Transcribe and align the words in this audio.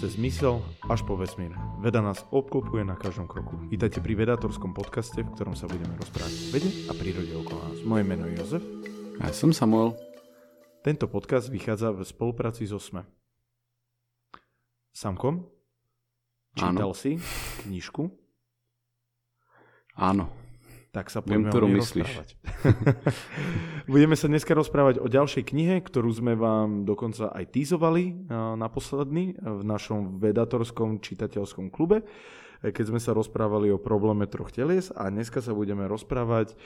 Cez 0.00 0.16
zmysel 0.16 0.64
až 0.88 1.04
po 1.04 1.12
vesmír. 1.12 1.52
Veda 1.76 2.00
nás 2.00 2.24
obklopuje 2.32 2.88
na 2.88 2.96
každom 2.96 3.28
kroku. 3.28 3.60
Vítajte 3.68 4.00
pri 4.00 4.16
vedatorskom 4.16 4.72
podcaste, 4.72 5.20
v 5.20 5.28
ktorom 5.36 5.52
sa 5.52 5.68
budeme 5.68 5.92
rozprávať 6.00 6.32
o 6.32 6.48
vede 6.56 6.70
a 6.88 6.96
prírode 6.96 7.28
okolo 7.36 7.60
nás. 7.68 7.84
Moje 7.84 8.08
meno 8.08 8.24
je 8.24 8.40
Jozef. 8.40 8.64
A 9.20 9.28
ja 9.28 9.34
som 9.36 9.52
Samuel. 9.52 9.92
Tento 10.80 11.04
podcast 11.04 11.52
vychádza 11.52 11.92
v 11.92 12.00
spolupráci 12.08 12.64
so 12.64 12.80
SME. 12.80 13.04
Samko, 14.96 15.52
čítal 16.56 16.96
Áno. 16.96 16.96
si 16.96 17.20
knižku? 17.68 18.08
Áno. 20.00 20.32
Tak 20.90 21.06
sa 21.06 21.22
Viem, 21.22 21.46
poďme 21.46 21.50
ktorú 21.54 21.66
o 21.70 21.74
rozprávať. 21.78 22.28
Budeme 23.94 24.18
sa 24.18 24.26
dneska 24.26 24.58
rozprávať 24.58 24.98
o 24.98 25.06
ďalšej 25.06 25.46
knihe, 25.46 25.78
ktorú 25.86 26.10
sme 26.10 26.34
vám 26.34 26.82
dokonca 26.82 27.30
aj 27.30 27.54
týzovali 27.54 28.26
a, 28.26 28.58
naposledný 28.58 29.38
v 29.38 29.62
našom 29.62 30.18
vedatorskom 30.18 30.98
čitateľskom 30.98 31.70
klube, 31.70 32.02
e, 32.02 32.74
keď 32.74 32.90
sme 32.90 32.98
sa 32.98 33.14
rozprávali 33.14 33.70
o 33.70 33.78
probléme 33.78 34.26
troch 34.26 34.50
telies 34.50 34.90
a 34.90 35.06
dneska 35.14 35.38
sa 35.38 35.54
budeme 35.54 35.86
rozprávať 35.86 36.58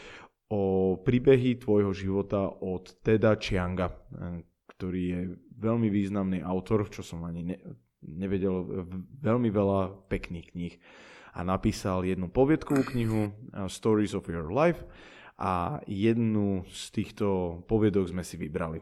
o 0.49 0.97
príbehy 0.97 1.61
tvojho 1.61 1.93
života 1.93 2.49
od 2.49 2.97
Teda 3.05 3.37
Chianga, 3.37 3.93
e, 3.93 4.41
ktorý 4.73 5.03
je 5.05 5.21
veľmi 5.61 5.93
významný 5.93 6.41
autor, 6.41 6.89
čo 6.89 7.05
som 7.05 7.29
ani 7.29 7.53
ne, 7.53 7.57
nevedel, 8.01 8.89
veľmi 9.21 9.53
veľa 9.53 10.09
pekných 10.09 10.49
kníh 10.57 10.77
a 11.35 11.43
napísal 11.43 12.07
jednu 12.07 12.31
poviedkovú 12.31 12.87
knihu 12.95 13.29
uh, 13.29 13.67
Stories 13.67 14.15
of 14.15 14.31
Your 14.31 14.49
Life 14.55 14.87
a 15.35 15.83
jednu 15.91 16.63
z 16.71 16.83
týchto 16.95 17.59
poviedok 17.67 18.15
sme 18.15 18.23
si 18.23 18.39
vybrali. 18.39 18.79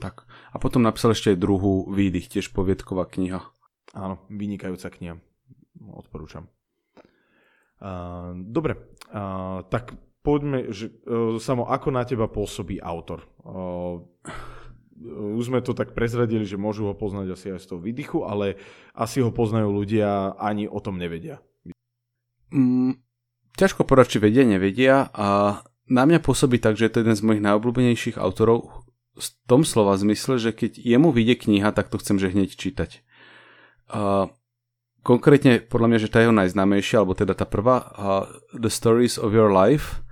Tak. 0.00 0.24
A 0.54 0.56
potom 0.56 0.80
napísal 0.80 1.12
ešte 1.12 1.36
aj 1.36 1.42
druhú 1.42 1.90
Výdych, 1.92 2.32
tiež 2.32 2.54
poviedková 2.56 3.04
kniha. 3.10 3.44
Áno, 3.92 4.22
vynikajúca 4.32 4.88
kniha. 4.88 5.20
Odporúčam. 5.92 6.48
Uh, 7.78 8.34
dobre, 8.48 8.74
uh, 9.14 9.62
tak 9.70 9.94
poďme, 10.26 10.74
že, 10.74 10.90
uh, 11.06 11.38
Samo, 11.38 11.70
ako 11.70 11.94
na 11.94 12.02
teba 12.02 12.26
pôsobí 12.26 12.82
autor? 12.82 13.22
Uh, 13.44 14.02
už 15.38 15.50
sme 15.50 15.62
to 15.62 15.78
tak 15.78 15.94
prezradili, 15.94 16.42
že 16.42 16.58
môžu 16.58 16.90
ho 16.90 16.94
poznať 16.94 17.38
asi 17.38 17.46
aj 17.54 17.62
z 17.62 17.66
toho 17.70 17.80
výdychu, 17.82 18.26
ale 18.26 18.58
asi 18.98 19.22
ho 19.22 19.30
poznajú 19.30 19.70
ľudia, 19.70 20.34
ani 20.34 20.66
o 20.66 20.82
tom 20.82 20.98
nevedia. 20.98 21.38
Mm, 22.48 23.00
ťažko 23.58 23.84
povedať, 23.84 24.16
či 24.16 24.18
vedia, 24.22 24.44
nevedia 24.44 25.10
a 25.12 25.60
na 25.88 26.02
mňa 26.04 26.20
pôsobí 26.20 26.60
tak, 26.60 26.76
že 26.76 26.88
je 26.88 26.92
to 26.92 27.00
jeden 27.02 27.16
z 27.16 27.24
mojich 27.24 27.44
najobľúbenejších 27.44 28.20
autorov 28.20 28.88
v 29.18 29.26
tom 29.50 29.66
slova 29.66 29.98
zmysle, 29.98 30.38
že 30.38 30.54
keď 30.54 30.78
jemu 30.78 31.10
vyjde 31.10 31.48
kniha, 31.48 31.74
tak 31.74 31.90
to 31.90 31.98
chcem, 31.98 32.22
že 32.22 32.30
hneď 32.30 32.54
čítať. 32.54 33.02
A 33.90 34.30
konkrétne 35.02 35.64
podľa 35.64 35.88
mňa, 35.90 35.98
že 35.98 36.12
tá 36.12 36.22
jeho 36.22 36.34
najznámejšia, 36.36 37.02
alebo 37.02 37.18
teda 37.18 37.34
tá 37.34 37.48
prvá, 37.48 37.76
uh, 37.82 38.24
The 38.54 38.70
Stories 38.70 39.18
of 39.18 39.34
Your 39.34 39.50
Life, 39.50 40.04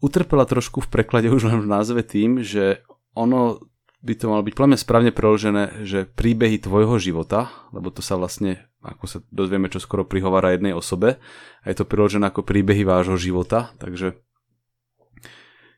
utrpela 0.00 0.46
trošku 0.48 0.84
v 0.86 0.92
preklade 0.92 1.28
už 1.28 1.50
len 1.50 1.58
v 1.64 1.70
názve 1.70 2.00
tým, 2.06 2.40
že 2.40 2.80
ono 3.12 3.60
by 4.04 4.12
to 4.14 4.28
malo 4.28 4.42
byť 4.44 4.54
mňa 4.54 4.78
správne 4.78 5.12
preložené, 5.12 5.82
že 5.88 6.04
príbehy 6.04 6.60
tvojho 6.60 7.00
života, 7.00 7.48
lebo 7.72 7.88
to 7.88 8.04
sa 8.04 8.14
vlastne, 8.20 8.68
ako 8.84 9.04
sa 9.08 9.18
dozvieme, 9.32 9.72
čo 9.72 9.80
skoro 9.80 10.04
prihovára 10.04 10.52
jednej 10.52 10.76
osobe, 10.76 11.16
a 11.62 11.66
je 11.66 11.76
to 11.76 11.88
preložené 11.88 12.28
ako 12.28 12.44
príbehy 12.44 12.84
vášho 12.84 13.16
života, 13.16 13.72
takže 13.80 14.20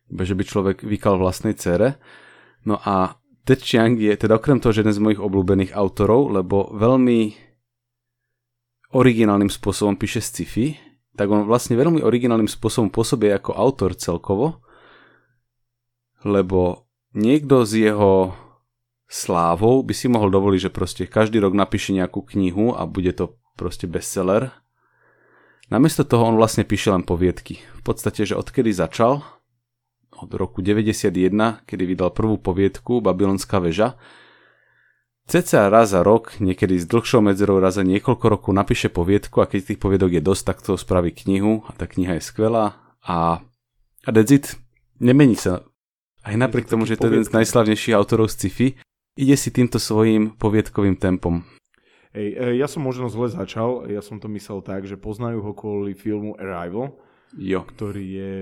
iba, 0.09 0.25
že 0.25 0.35
by 0.35 0.43
človek 0.45 0.77
vykal 0.83 1.21
vlastnej 1.21 1.53
cére. 1.55 2.01
No 2.65 2.81
a 2.81 3.21
Ted 3.45 3.65
Chiang 3.65 3.97
je 3.97 4.13
teda 4.13 4.37
okrem 4.37 4.61
toho, 4.61 4.73
že 4.73 4.85
jeden 4.85 4.97
z 4.97 5.05
mojich 5.05 5.21
obľúbených 5.21 5.73
autorov, 5.73 6.33
lebo 6.33 6.73
veľmi 6.77 7.49
originálnym 8.93 9.53
spôsobom 9.53 10.01
píše 10.01 10.25
sci-fi, 10.25 10.77
tak 11.17 11.29
on 11.29 11.45
vlastne 11.45 11.77
veľmi 11.77 12.01
originálnym 12.01 12.49
spôsobom 12.49 12.89
pôsobí 12.89 13.29
ako 13.29 13.53
autor 13.53 13.93
celkovo, 13.97 14.65
lebo 16.25 16.88
niekto 17.13 17.65
z 17.69 17.93
jeho 17.93 18.37
slávou 19.09 19.81
by 19.85 19.95
si 19.97 20.07
mohol 20.13 20.29
dovoliť, 20.29 20.69
že 20.69 20.75
proste 20.75 21.05
každý 21.09 21.41
rok 21.41 21.57
napíše 21.57 21.97
nejakú 21.97 22.25
knihu 22.37 22.77
a 22.77 22.85
bude 22.85 23.17
to 23.17 23.41
proste 23.57 23.89
bestseller. 23.89 24.53
Namiesto 25.69 26.05
toho 26.05 26.29
on 26.29 26.37
vlastne 26.37 26.65
píše 26.65 26.93
len 26.93 27.05
poviedky. 27.05 27.61
V 27.81 27.83
podstate, 27.85 28.25
že 28.25 28.37
odkedy 28.37 28.73
začal, 28.73 29.21
od 30.19 30.31
roku 30.35 30.65
91, 30.65 31.13
kedy 31.69 31.85
vydal 31.85 32.11
prvú 32.11 32.41
poviedku 32.41 32.99
Babylonská 33.05 33.61
väža, 33.61 33.97
Ceca 35.29 35.69
raz 35.69 35.93
za 35.93 36.01
rok, 36.01 36.41
niekedy 36.41 36.81
s 36.81 36.89
dlhšou 36.89 37.21
medzerou 37.21 37.61
raz 37.61 37.77
za 37.77 37.85
niekoľko 37.85 38.27
rokov 38.33 38.53
napíše 38.57 38.89
poviedku 38.89 39.45
a 39.45 39.49
keď 39.49 39.61
tých 39.61 39.81
poviedok 39.85 40.17
je 40.17 40.25
dosť, 40.25 40.43
tak 40.49 40.65
to 40.65 40.81
spraví 40.81 41.13
knihu 41.13 41.69
a 41.69 41.77
tá 41.77 41.85
kniha 41.85 42.17
je 42.17 42.25
skvelá 42.25 42.81
a, 43.05 43.45
a 43.45 44.09
that's. 44.09 44.57
Nemení 45.05 45.37
sa. 45.37 45.69
Aj 46.29 46.37
napriek 46.37 46.69
to 46.69 46.77
tomu, 46.77 46.85
že 46.85 47.01
to 47.01 47.09
je 47.09 47.17
jeden 47.17 47.25
z 47.25 47.33
najslavnejších 47.33 47.97
autorov 47.97 48.29
sci-fi, 48.29 48.77
ide 49.17 49.35
si 49.35 49.49
týmto 49.49 49.81
svojím 49.81 50.37
poviedkovým 50.37 51.01
tempom. 51.01 51.41
Hej, 52.13 52.29
e, 52.37 52.61
ja 52.61 52.69
som 52.69 52.85
možno 52.85 53.09
zle 53.09 53.33
začal, 53.33 53.89
ja 53.89 54.05
som 54.05 54.21
to 54.21 54.29
myslel 54.33 54.61
tak, 54.61 54.85
že 54.85 55.01
poznajú 55.01 55.41
ho 55.41 55.53
kvôli 55.57 55.97
filmu 55.97 56.37
Arrival, 56.37 56.97
Jo. 57.37 57.65
ktorý 57.65 58.05
je 58.05 58.33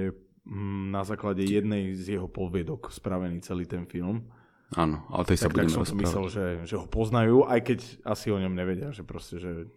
mm, 0.46 0.90
na 0.90 1.02
základe 1.02 1.42
jednej 1.42 1.94
z 1.94 2.18
jeho 2.18 2.26
poviedok 2.26 2.90
spravený 2.90 3.42
celý 3.42 3.66
ten 3.66 3.86
film. 3.86 4.30
Áno, 4.74 5.06
ale 5.14 5.30
tej 5.30 5.38
sa 5.38 5.46
Tak, 5.46 5.54
tak 5.54 5.56
budeme 5.62 5.70
som 5.70 5.78
to 5.78 5.84
rozprávať. 5.86 6.02
myslel, 6.02 6.26
že, 6.26 6.46
že 6.66 6.74
ho 6.74 6.86
poznajú, 6.90 7.46
aj 7.46 7.60
keď 7.62 7.78
asi 8.02 8.26
o 8.34 8.38
ňom 8.42 8.54
nevedia, 8.54 8.90
že 8.90 9.06
proste, 9.06 9.38
že... 9.38 9.70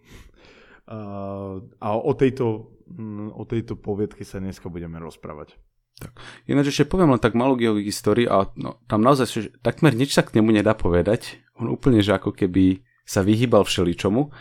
Uh, 0.90 1.62
a 1.78 1.94
o 1.94 2.14
tejto, 2.18 2.74
mm, 2.90 3.38
o 3.38 3.46
tejto 3.46 3.78
poviedke 3.78 4.26
sa 4.26 4.42
dneska 4.42 4.66
budeme 4.74 4.98
rozprávať. 4.98 5.54
Ináč 6.48 6.72
ešte 6.72 6.88
poviem 6.88 7.12
len 7.12 7.22
tak 7.22 7.36
malú 7.36 7.60
k 7.60 7.68
jeho 7.68 7.76
histórii 7.82 8.26
a 8.26 8.48
no, 8.56 8.80
tam 8.88 9.04
naozaj 9.04 9.26
že 9.28 9.52
takmer 9.60 9.92
nič 9.92 10.16
sa 10.16 10.24
k 10.24 10.40
nemu 10.40 10.56
nedá 10.56 10.72
povedať. 10.74 11.44
On 11.60 11.68
úplne, 11.68 12.00
že 12.00 12.16
ako 12.16 12.32
keby 12.32 12.82
sa 13.04 13.26
vyhýbal 13.26 13.68
všeličomu, 13.68 14.32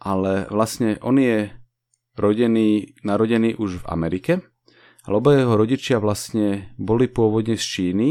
ale 0.00 0.48
vlastne 0.48 0.96
on 1.04 1.20
je 1.20 1.52
rodený, 2.16 2.96
narodený 3.02 3.58
už 3.58 3.84
v 3.84 3.88
Amerike, 3.90 4.32
ale 5.04 5.18
jeho 5.18 5.54
rodičia 5.58 5.98
vlastne 5.98 6.72
boli 6.78 7.10
pôvodne 7.10 7.58
z 7.58 7.64
Číny, 7.66 8.08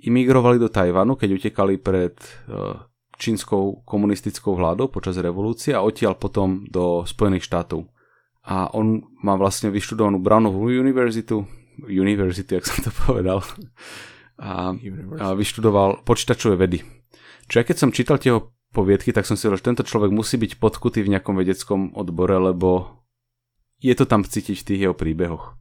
imigrovali 0.00 0.56
do 0.56 0.72
Tajvanu, 0.72 1.14
keď 1.14 1.30
utekali 1.36 1.76
pred 1.78 2.16
eh, 2.48 2.90
čínskou 3.20 3.84
komunistickou 3.84 4.56
vládou 4.56 4.88
počas 4.88 5.20
revolúcie 5.20 5.76
a 5.76 5.84
odtiaľ 5.84 6.16
potom 6.16 6.64
do 6.66 7.04
Spojených 7.04 7.44
štátov. 7.44 7.84
A 8.48 8.72
on 8.72 9.04
má 9.20 9.36
vlastne 9.36 9.68
vyštudovanú 9.68 10.16
Brownovú 10.16 10.72
univerzitu, 10.72 11.44
univerzity, 11.86 12.58
ak 12.60 12.64
som 12.66 12.78
to 12.84 12.90
povedal, 13.06 13.44
a, 14.40 14.72
a 15.20 15.26
vyštudoval 15.36 16.04
počítačové 16.04 16.56
vedy. 16.56 16.80
Čo 17.50 17.60
ja 17.60 17.64
keď 17.66 17.76
som 17.76 17.90
čítal 17.90 18.16
tie 18.16 18.32
jeho 18.32 18.54
poviedky, 18.70 19.10
tak 19.10 19.26
som 19.26 19.34
si 19.34 19.44
hovoril, 19.44 19.60
že 19.60 19.68
tento 19.68 19.84
človek 19.84 20.10
musí 20.14 20.38
byť 20.38 20.56
podkutý 20.62 21.02
v 21.02 21.12
nejakom 21.18 21.34
vedeckom 21.34 21.92
odbore, 21.98 22.38
lebo 22.38 23.02
je 23.82 23.94
to 23.96 24.06
tam 24.06 24.22
cítiť 24.22 24.56
v 24.60 24.66
tých 24.66 24.80
jeho 24.88 24.94
príbehoch. 24.94 25.58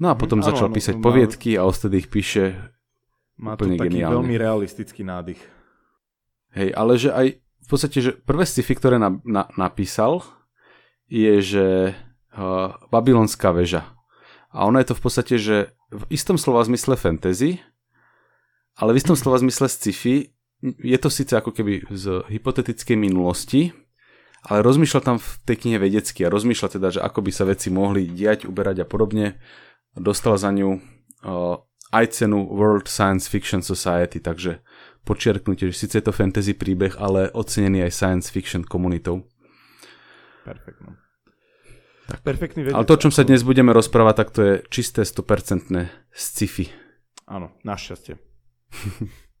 No 0.00 0.10
a 0.10 0.14
potom 0.18 0.40
áno, 0.40 0.48
začal 0.48 0.72
áno, 0.72 0.74
písať 0.74 0.96
má- 0.98 1.04
poviedky 1.04 1.54
a 1.54 1.62
ostedy 1.68 2.02
ich 2.02 2.08
píše 2.08 2.58
Má 3.38 3.54
to 3.54 3.68
taký 3.68 4.02
geniálne. 4.02 4.18
veľmi 4.18 4.34
realistický 4.34 5.06
nádych. 5.06 5.38
Hej, 6.52 6.68
ale 6.74 6.92
že 6.98 7.10
aj 7.12 7.26
v 7.38 7.68
podstate, 7.70 7.98
že 8.02 8.10
prvé 8.18 8.42
sci-fi, 8.42 8.74
ktoré 8.74 8.96
na, 8.98 9.22
na, 9.22 9.46
napísal, 9.54 10.24
je, 11.06 11.38
že 11.38 11.66
uh, 12.34 12.74
Babylonská 12.90 13.54
väža. 13.54 13.86
A 14.52 14.68
ono 14.68 14.76
je 14.78 14.92
to 14.92 14.98
v 14.98 15.02
podstate, 15.02 15.34
že 15.40 15.56
v 15.88 16.04
istom 16.12 16.36
slova 16.36 16.64
zmysle 16.64 16.96
fantasy, 16.96 17.60
ale 18.76 18.92
v 18.92 19.00
istom 19.00 19.16
slova 19.16 19.40
zmysle 19.40 19.68
sci-fi 19.68 20.32
je 20.62 20.98
to 21.00 21.08
síce 21.10 21.32
ako 21.32 21.50
keby 21.50 21.88
z 21.90 22.22
hypotetickej 22.28 22.96
minulosti, 22.96 23.72
ale 24.46 24.62
rozmýšľa 24.62 25.00
tam 25.02 25.16
v 25.18 25.30
tej 25.48 25.56
knihe 25.66 25.78
vedecky 25.78 26.22
a 26.22 26.32
rozmýšľa 26.32 26.68
teda, 26.78 26.88
že 26.98 27.00
ako 27.02 27.20
by 27.24 27.30
sa 27.34 27.44
veci 27.48 27.68
mohli 27.72 28.06
diať, 28.10 28.46
uberať 28.46 28.82
a 28.82 28.86
podobne. 28.86 29.38
Dostal 29.92 30.38
za 30.38 30.50
ňu 30.54 30.70
uh, 30.72 31.56
aj 31.92 32.04
cenu 32.16 32.48
World 32.48 32.88
Science 32.88 33.28
Fiction 33.28 33.60
Society, 33.60 34.18
takže 34.22 34.62
počiarknutie, 35.04 35.70
že 35.70 35.86
síce 35.86 35.94
je 35.98 36.06
to 36.06 36.14
fantasy 36.14 36.54
príbeh, 36.54 36.94
ale 36.98 37.28
ocenený 37.34 37.86
aj 37.86 37.92
science 37.92 38.26
fiction 38.30 38.62
komunitou. 38.62 39.26
Perfektno. 40.46 40.98
Tak. 42.12 42.20
Perfektný 42.28 42.68
vedec. 42.68 42.76
Ale 42.76 42.84
to, 42.84 42.94
o 42.94 43.02
čom 43.08 43.08
sa 43.08 43.24
dnes 43.24 43.40
budeme 43.40 43.72
rozprávať, 43.72 44.14
tak 44.20 44.28
to 44.36 44.40
je 44.44 44.54
čisté 44.68 45.08
100% 45.08 45.72
sci-fi. 46.12 46.68
Áno, 47.24 47.56
našťastie. 47.64 48.20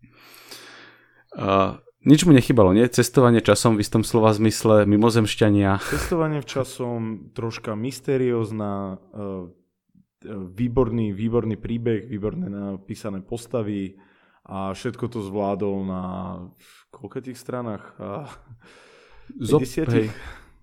Uh, 1.32 1.80
nič 2.04 2.28
mu 2.28 2.36
nechybalo, 2.36 2.76
nie? 2.76 2.84
Cestovanie 2.92 3.40
časom 3.40 3.80
v 3.80 3.88
istom 3.88 4.04
slova 4.04 4.36
zmysle, 4.36 4.84
mimozemšťania. 4.84 5.80
Cestovanie 5.96 6.44
v 6.44 6.48
časom, 6.60 7.32
troška 7.32 7.72
mysteriózna, 7.72 9.00
uh, 9.00 9.48
výborný, 10.28 11.16
výborný 11.16 11.56
príbeh, 11.56 12.04
výborné 12.04 12.52
napísané 12.52 13.24
postavy 13.24 13.96
a 14.44 14.76
všetko 14.76 15.08
to 15.08 15.24
zvládol 15.24 15.88
na 15.88 16.02
koľkých 16.92 17.38
stranách? 17.40 17.96
A 17.96 18.28
Zop, 19.40 19.64
50? 19.64 19.88
hej, 19.96 20.12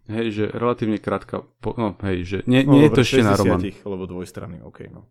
hej, 0.10 0.28
že 0.34 0.44
relatívne 0.50 0.98
krátka, 0.98 1.46
po, 1.62 1.78
no 1.78 1.96
hej, 2.02 2.26
že 2.26 2.38
nie, 2.50 2.66
nie 2.66 2.90
je 2.90 2.92
to 2.92 3.02
ešte 3.06 3.24
na 3.24 3.38
román. 3.38 3.62
Alebo 3.62 4.04
dvojstrany, 4.10 4.60
OK, 4.66 4.90
no. 4.90 5.06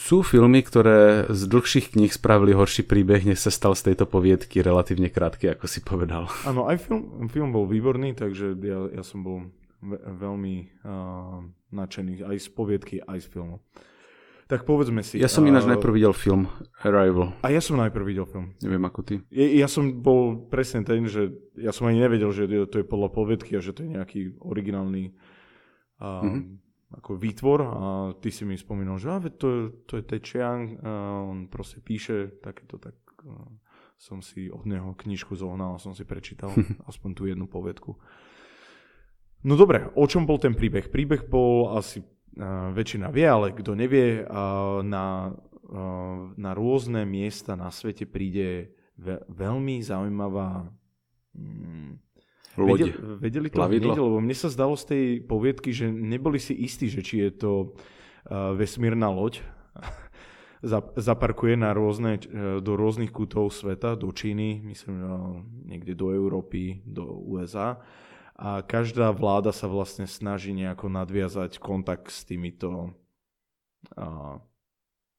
Sú 0.00 0.24
filmy, 0.24 0.64
ktoré 0.64 1.28
z 1.28 1.44
dlhších 1.44 1.92
kníh 1.92 2.08
spravili 2.08 2.56
horší 2.56 2.88
príbeh, 2.88 3.28
než 3.28 3.44
sa 3.44 3.52
stal 3.52 3.76
z 3.76 3.92
tejto 3.92 4.08
poviedky 4.08 4.64
relatívne 4.64 5.12
krátky, 5.12 5.52
ako 5.52 5.68
si 5.68 5.84
povedal. 5.84 6.24
Áno, 6.48 6.64
aj 6.64 6.88
film, 6.88 7.28
film 7.28 7.52
bol 7.52 7.68
výborný, 7.68 8.16
takže 8.16 8.56
ja, 8.64 8.88
ja 8.88 9.04
som 9.04 9.20
bol 9.20 9.52
ve- 9.84 10.00
veľmi 10.00 10.54
uh, 10.88 11.44
nadšený 11.68 12.24
aj 12.24 12.36
z 12.40 12.48
poviedky, 12.48 12.94
aj 13.04 13.18
z 13.24 13.26
filmu. 13.28 13.60
Tak 14.48 14.64
povedzme 14.64 15.04
si. 15.04 15.20
Ja 15.20 15.28
som 15.28 15.44
ináč 15.44 15.68
uh, 15.68 15.76
najprv 15.76 15.92
videl 15.92 16.16
film 16.16 16.48
Arrival. 16.80 17.36
A 17.44 17.52
ja 17.52 17.60
som 17.60 17.76
najprv 17.76 18.04
videl 18.08 18.24
film. 18.24 18.56
Neviem 18.64 18.80
ako 18.88 19.00
ty. 19.04 19.14
Ja, 19.28 19.44
ja 19.64 19.68
som 19.68 20.00
bol 20.00 20.48
presne 20.48 20.88
ten, 20.88 21.04
že 21.04 21.36
ja 21.52 21.68
som 21.68 21.84
ani 21.84 22.00
nevedel, 22.00 22.32
že 22.32 22.48
to 22.64 22.80
je 22.80 22.86
podľa 22.88 23.12
poviedky 23.12 23.54
a 23.54 23.60
že 23.60 23.76
to 23.76 23.84
je 23.84 23.92
nejaký 23.92 24.20
originálny 24.40 25.12
uh, 26.00 26.24
mm-hmm 26.24 26.68
ako 26.88 27.20
výtvor 27.20 27.60
a 27.60 27.84
ty 28.16 28.32
si 28.32 28.48
mi 28.48 28.56
spomínal, 28.56 28.96
že 28.96 29.12
a, 29.12 29.20
to, 29.20 29.76
to 29.84 30.00
je 30.00 30.02
Ted 30.08 30.24
Chiang, 30.24 30.80
on 31.28 31.52
proste 31.52 31.84
píše 31.84 32.40
takéto, 32.40 32.80
tak 32.80 32.96
a, 33.28 33.44
som 34.00 34.24
si 34.24 34.48
od 34.48 34.64
neho 34.64 34.96
knižku 34.96 35.36
zohnal 35.36 35.76
a 35.76 35.82
som 35.82 35.92
si 35.92 36.08
prečítal 36.08 36.48
aspoň 36.90 37.10
tú 37.12 37.28
jednu 37.28 37.44
povedku. 37.44 38.00
No 39.44 39.54
dobre, 39.54 39.92
o 39.94 40.04
čom 40.08 40.24
bol 40.24 40.40
ten 40.40 40.56
príbeh? 40.56 40.88
Príbeh 40.88 41.28
bol 41.28 41.76
asi 41.76 42.02
väčšina 42.72 43.10
vie, 43.10 43.26
ale 43.26 43.50
kto 43.50 43.74
nevie, 43.74 44.22
na, 44.86 45.34
na 46.38 46.50
rôzne 46.54 47.02
miesta 47.02 47.58
na 47.58 47.74
svete 47.74 48.06
príde 48.06 48.72
ve, 48.94 49.18
veľmi 49.26 49.82
zaujímavá 49.82 50.70
mm, 51.34 51.98
Loď. 52.58 52.90
Vedeli, 52.90 52.90
vedeli 53.22 53.48
to 53.54 53.62
hneď, 53.62 53.98
lebo 54.02 54.18
mne 54.18 54.34
sa 54.34 54.50
zdalo 54.50 54.74
z 54.74 54.84
tej 54.90 55.04
poviedky, 55.22 55.70
že 55.70 55.86
neboli 55.86 56.42
si 56.42 56.58
istí, 56.58 56.90
že 56.90 57.06
či 57.06 57.22
je 57.22 57.30
to 57.30 57.52
vesmírna 58.30 59.08
loď. 59.08 59.40
Zaparkuje 60.98 61.54
na 61.54 61.70
rôzne, 61.70 62.18
uh, 62.18 62.58
do 62.58 62.74
rôznych 62.74 63.14
kútov 63.14 63.54
sveta, 63.54 63.94
do 63.94 64.10
Číny, 64.10 64.58
myslím, 64.66 64.94
uh, 64.98 65.38
niekde 65.70 65.94
do 65.94 66.10
Európy, 66.10 66.82
do 66.82 67.06
USA. 67.30 67.78
A 68.38 68.62
každá 68.62 69.10
vláda 69.10 69.50
sa 69.50 69.66
vlastne 69.66 70.06
snaží 70.06 70.54
nejako 70.54 70.86
nadviazať 70.86 71.58
kontakt 71.58 72.14
s 72.14 72.22
týmito 72.22 72.94
uh, 73.98 74.38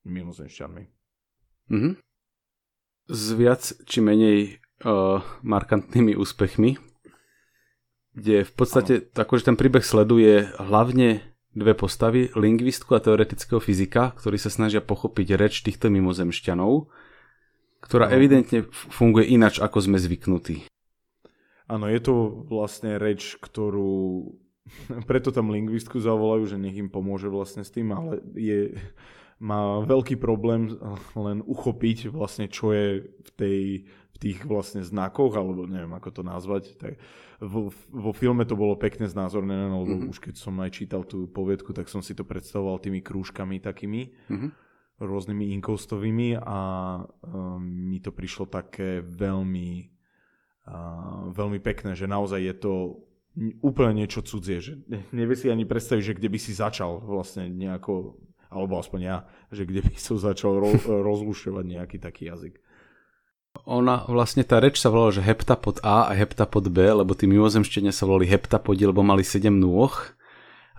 mimozemšťanmi. 0.08 0.84
Mm-hmm. 1.70 1.94
S 3.10 3.24
viac 3.36 3.64
či 3.84 4.00
menej 4.00 4.64
uh, 4.88 5.20
markantnými 5.44 6.16
úspechmi 6.16 6.80
kde 8.20 8.44
v 8.44 8.54
podstate 8.54 8.94
akože 9.16 9.54
ten 9.54 9.56
príbeh 9.56 9.86
sleduje 9.86 10.52
hlavne 10.60 11.24
dve 11.56 11.74
postavy, 11.74 12.30
lingvistku 12.36 12.94
a 12.94 13.02
teoretického 13.02 13.64
fyzika, 13.64 14.14
ktorí 14.20 14.38
sa 14.38 14.52
snažia 14.54 14.84
pochopiť 14.84 15.28
reč 15.40 15.66
týchto 15.66 15.90
mimozemšťanov, 15.90 16.92
ktorá 17.80 18.12
evidentne 18.12 18.68
funguje 18.70 19.32
inač, 19.34 19.58
ako 19.58 19.82
sme 19.82 19.98
zvyknutí. 19.98 20.68
Áno, 21.70 21.86
je 21.86 22.02
to 22.02 22.14
vlastne 22.50 22.98
reč, 22.98 23.38
ktorú... 23.38 24.34
Preto 25.10 25.30
tam 25.30 25.54
lingvistku 25.54 26.02
zavolajú, 26.02 26.50
že 26.50 26.58
nech 26.58 26.76
im 26.76 26.90
pomôže 26.90 27.30
vlastne 27.30 27.62
s 27.62 27.70
tým, 27.70 27.94
ale 27.94 28.26
je, 28.34 28.74
má 29.40 29.80
veľký 29.88 30.20
problém 30.20 30.76
len 31.16 31.40
uchopiť 31.48 32.12
vlastne, 32.12 32.52
čo 32.52 32.76
je 32.76 33.08
v, 33.08 33.30
tej, 33.40 33.60
v 33.88 34.18
tých 34.20 34.44
vlastne 34.44 34.84
znakoch, 34.84 35.40
alebo 35.40 35.64
neviem, 35.64 35.96
ako 35.96 36.10
to 36.12 36.22
nazvať. 36.28 36.76
Tak 36.76 37.00
vo, 37.40 37.72
vo 37.88 38.12
filme 38.12 38.44
to 38.44 38.60
bolo 38.60 38.76
pekne 38.76 39.08
znázornené, 39.08 39.72
lebo 39.72 39.96
mm-hmm. 39.96 40.12
už 40.12 40.20
keď 40.20 40.36
som 40.36 40.60
aj 40.60 40.76
čítal 40.76 41.08
tú 41.08 41.32
poviedku, 41.32 41.72
tak 41.72 41.88
som 41.88 42.04
si 42.04 42.12
to 42.12 42.28
predstavoval 42.28 42.84
tými 42.84 43.00
krúžkami 43.00 43.64
takými, 43.64 44.12
mm-hmm. 44.28 44.50
rôznymi 45.00 45.56
inkoustovými 45.60 46.36
a 46.36 46.60
um, 47.00 47.64
mi 47.64 48.04
to 48.04 48.12
prišlo 48.12 48.52
také 48.52 49.00
veľmi, 49.00 49.88
veľmi 51.34 51.60
pekné, 51.62 51.98
že 51.98 52.10
naozaj 52.10 52.40
je 52.40 52.56
to 52.56 52.74
úplne 53.62 54.04
niečo 54.04 54.26
cudzie, 54.26 54.60
že 54.60 54.74
nevie 55.14 55.38
si 55.38 55.48
ani 55.48 55.64
predstaviť, 55.64 56.04
že 56.04 56.18
kde 56.18 56.30
by 56.30 56.40
si 56.42 56.52
začal 56.52 57.00
vlastne 57.00 57.48
nejako, 57.48 58.20
alebo 58.52 58.82
aspoň 58.82 59.00
ja, 59.00 59.18
že 59.54 59.64
kde 59.64 59.86
by 59.86 59.96
som 59.96 60.18
začal 60.20 60.60
ro- 60.60 60.86
rozlušovať 61.10 61.66
nejaký 61.66 61.98
taký 62.02 62.30
jazyk. 62.30 62.60
Ona, 63.66 64.06
vlastne 64.06 64.46
tá 64.46 64.62
reč 64.62 64.78
sa 64.78 64.94
volala, 64.94 65.10
že 65.10 65.26
heptapod 65.26 65.82
A 65.82 66.10
a 66.10 66.14
heptapod 66.14 66.70
B, 66.70 66.86
lebo 66.86 67.18
tí 67.18 67.26
mimozemšťania 67.26 67.90
sa 67.90 68.06
volali 68.06 68.30
heptapodi, 68.30 68.86
lebo 68.86 69.02
mali 69.02 69.26
7 69.26 69.50
nôh. 69.50 69.90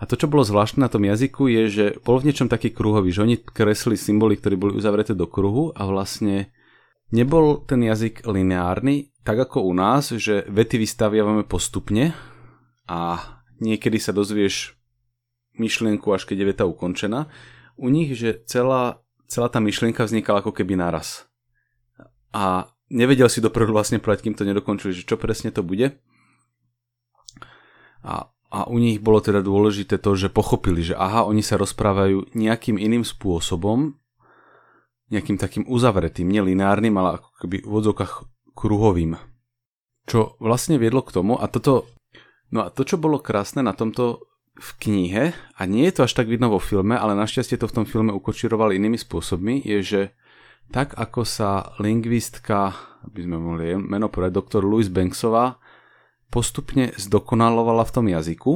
A 0.01 0.09
to, 0.09 0.17
čo 0.17 0.31
bolo 0.31 0.41
zvláštne 0.41 0.81
na 0.81 0.89
tom 0.89 1.05
jazyku, 1.05 1.45
je, 1.45 1.63
že 1.69 1.85
bol 2.01 2.17
v 2.17 2.31
niečom 2.31 2.49
taký 2.49 2.73
kruhový, 2.73 3.13
že 3.13 3.21
oni 3.21 3.35
kreslili 3.37 3.99
symboly, 3.99 4.39
ktoré 4.39 4.57
boli 4.57 4.73
uzavreté 4.73 5.13
do 5.13 5.29
kruhu 5.29 5.75
a 5.77 5.85
vlastne 5.85 6.49
nebol 7.11 7.63
ten 7.67 7.83
jazyk 7.83 8.27
lineárny, 8.27 9.11
tak 9.21 9.37
ako 9.47 9.67
u 9.69 9.73
nás, 9.77 10.11
že 10.15 10.47
vety 10.49 10.81
vystaviavame 10.81 11.45
postupne 11.45 12.15
a 12.89 13.21
niekedy 13.61 14.01
sa 14.01 14.15
dozvieš 14.15 14.73
myšlienku, 15.55 16.09
až 16.09 16.25
keď 16.25 16.37
je 16.41 16.49
veta 16.49 16.65
ukončená. 16.65 17.29
U 17.77 17.91
nich, 17.91 18.15
že 18.17 18.41
celá, 18.47 19.03
celá 19.29 19.47
tá 19.51 19.61
myšlienka 19.61 20.07
vznikala 20.07 20.41
ako 20.41 20.55
keby 20.55 20.79
naraz 20.79 21.31
a 22.31 22.71
nevedel 22.87 23.27
si 23.27 23.43
dopredu 23.43 23.75
vlastne 23.75 23.99
povedať, 23.99 24.27
kým 24.27 24.35
to 24.35 24.47
nedokončili, 24.47 24.95
že 24.95 25.07
čo 25.07 25.19
presne 25.19 25.51
to 25.51 25.61
bude. 25.61 25.99
A, 28.01 28.31
a 28.49 28.59
u 28.71 28.81
nich 28.81 29.03
bolo 29.03 29.21
teda 29.21 29.43
dôležité 29.43 30.01
to, 30.01 30.17
že 30.17 30.33
pochopili, 30.33 30.81
že 30.81 30.97
aha, 30.97 31.27
oni 31.27 31.43
sa 31.45 31.59
rozprávajú 31.59 32.33
nejakým 32.33 32.79
iným 32.79 33.05
spôsobom, 33.05 34.00
nejakým 35.11 35.35
takým 35.35 35.67
uzavretým, 35.67 36.31
nelineárnym, 36.31 36.95
ale 36.95 37.19
ako 37.19 37.29
keby 37.43 37.57
v 37.67 37.73
odzokách 37.75 38.13
kruhovým. 38.55 39.19
Čo 40.07 40.39
vlastne 40.39 40.79
viedlo 40.79 41.03
k 41.03 41.13
tomu, 41.13 41.37
a 41.37 41.45
toto, 41.51 41.91
no 42.49 42.65
a 42.65 42.71
to, 42.71 42.87
čo 42.87 42.97
bolo 42.97 43.19
krásne 43.19 43.61
na 43.61 43.75
tomto 43.75 44.25
v 44.55 44.69
knihe, 44.83 45.23
a 45.35 45.61
nie 45.67 45.87
je 45.87 45.99
to 45.99 46.01
až 46.07 46.13
tak 46.15 46.27
vidno 46.27 46.51
vo 46.51 46.59
filme, 46.59 46.95
ale 46.95 47.15
našťastie 47.15 47.59
to 47.59 47.67
v 47.67 47.75
tom 47.81 47.85
filme 47.87 48.11
ukočirovali 48.11 48.79
inými 48.79 48.99
spôsobmi, 48.99 49.63
je, 49.63 49.79
že 49.83 50.01
tak 50.71 50.95
ako 50.95 51.27
sa 51.27 51.75
lingvistka, 51.83 52.71
aby 53.03 53.19
sme 53.27 53.37
mohli 53.39 53.75
meno 53.75 54.07
povedať, 54.07 54.31
doktor 54.35 54.61
Louis 54.63 54.87
Banksová, 54.87 55.59
postupne 56.31 56.95
zdokonalovala 56.95 57.83
v 57.83 57.93
tom 57.93 58.05
jazyku, 58.07 58.51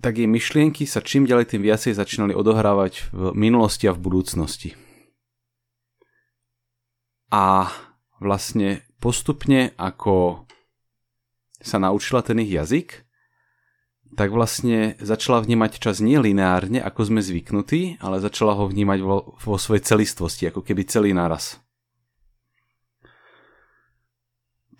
tak 0.00 0.16
jej 0.16 0.28
myšlienky 0.28 0.88
sa 0.88 1.04
čím 1.04 1.28
ďalej 1.28 1.54
tým 1.54 1.62
viacej 1.62 1.92
začínali 1.92 2.32
odohrávať 2.32 3.12
v 3.12 3.36
minulosti 3.36 3.84
a 3.84 3.92
v 3.92 4.00
budúcnosti. 4.00 4.72
A 7.30 7.68
vlastne 8.18 8.82
postupne, 8.98 9.76
ako 9.76 10.48
sa 11.60 11.76
naučila 11.76 12.24
ten 12.24 12.40
ich 12.40 12.50
jazyk, 12.50 13.04
tak 14.18 14.34
vlastne 14.34 14.98
začala 14.98 15.38
vnímať 15.44 15.78
čas 15.78 16.02
nie 16.02 16.18
lineárne, 16.18 16.82
ako 16.82 17.14
sme 17.14 17.20
zvyknutí, 17.22 18.02
ale 18.02 18.18
začala 18.18 18.58
ho 18.58 18.66
vnímať 18.66 18.98
vo, 19.06 19.38
vo 19.38 19.56
svojej 19.60 19.86
celistvosti, 19.86 20.50
ako 20.50 20.66
keby 20.66 20.82
celý 20.88 21.14
naraz. 21.14 21.62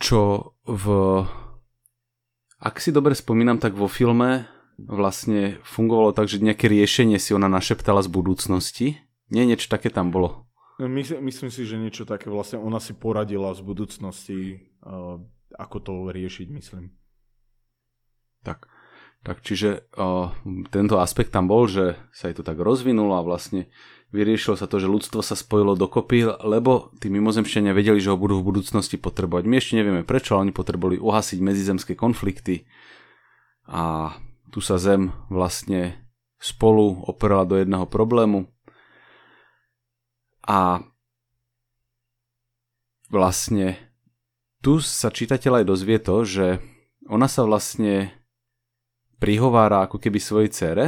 Čo 0.01 0.53
v... 0.67 0.85
Ak 2.61 2.83
si 2.83 2.91
dobre 2.91 3.15
spomínam, 3.15 3.63
tak 3.63 3.79
vo 3.79 3.87
filme 3.87 4.51
vlastne 4.87 5.59
fungovalo 5.67 6.15
tak, 6.15 6.31
že 6.31 6.41
nejaké 6.41 6.71
riešenie 6.71 7.19
si 7.19 7.35
ona 7.35 7.51
našeptala 7.51 8.01
z 8.05 8.09
budúcnosti. 8.09 9.01
Nie, 9.29 9.45
niečo 9.45 9.69
také 9.69 9.91
tam 9.93 10.15
bolo. 10.15 10.47
Myslím, 10.81 11.29
myslím 11.29 11.51
si, 11.53 11.69
že 11.69 11.77
niečo 11.77 12.09
také 12.09 12.33
vlastne 12.33 12.57
ona 12.57 12.81
si 12.81 12.97
poradila 12.97 13.53
z 13.53 13.61
budúcnosti, 13.61 14.65
uh, 14.81 15.21
ako 15.61 15.77
to 15.85 15.93
riešiť, 16.09 16.49
myslím. 16.57 16.97
Tak. 18.41 18.65
Tak 19.21 19.45
čiže 19.45 19.85
o, 20.01 20.33
tento 20.73 20.97
aspekt 20.97 21.29
tam 21.29 21.45
bol, 21.45 21.69
že 21.69 22.01
sa 22.09 22.33
jej 22.33 22.37
to 22.41 22.41
tak 22.41 22.57
rozvinulo 22.57 23.21
a 23.21 23.27
vlastne 23.27 23.69
vyriešilo 24.17 24.57
sa 24.57 24.65
to, 24.65 24.81
že 24.81 24.89
ľudstvo 24.89 25.21
sa 25.21 25.37
spojilo 25.37 25.77
dokopy, 25.77 26.25
lebo 26.41 26.89
tí 26.97 27.13
mimozemšťania 27.13 27.77
vedeli, 27.77 28.01
že 28.01 28.09
ho 28.09 28.17
budú 28.17 28.41
v 28.41 28.49
budúcnosti 28.49 28.97
potrebovať. 28.97 29.45
My 29.45 29.61
ešte 29.61 29.77
nevieme 29.77 30.09
prečo, 30.09 30.35
ale 30.35 30.49
oni 30.49 30.55
potrebovali 30.57 30.97
uhasiť 30.97 31.37
medzizemské 31.37 31.93
konflikty 32.01 32.65
a 33.69 34.17
tu 34.51 34.59
sa 34.59 34.77
Zem 34.77 35.15
vlastne 35.31 36.11
spolu 36.41 37.05
operala 37.07 37.47
do 37.47 37.57
jedného 37.57 37.87
problému 37.87 38.49
a 40.45 40.83
vlastne 43.13 43.77
tu 44.61 44.83
sa 44.83 45.09
čitateľ 45.09 45.63
aj 45.63 45.65
dozvie 45.69 45.99
to, 46.01 46.25
že 46.25 46.47
ona 47.09 47.29
sa 47.29 47.45
vlastne 47.45 48.13
prihovára 49.21 49.85
ako 49.85 50.01
keby 50.01 50.19
svojej 50.21 50.51
cere 50.51 50.85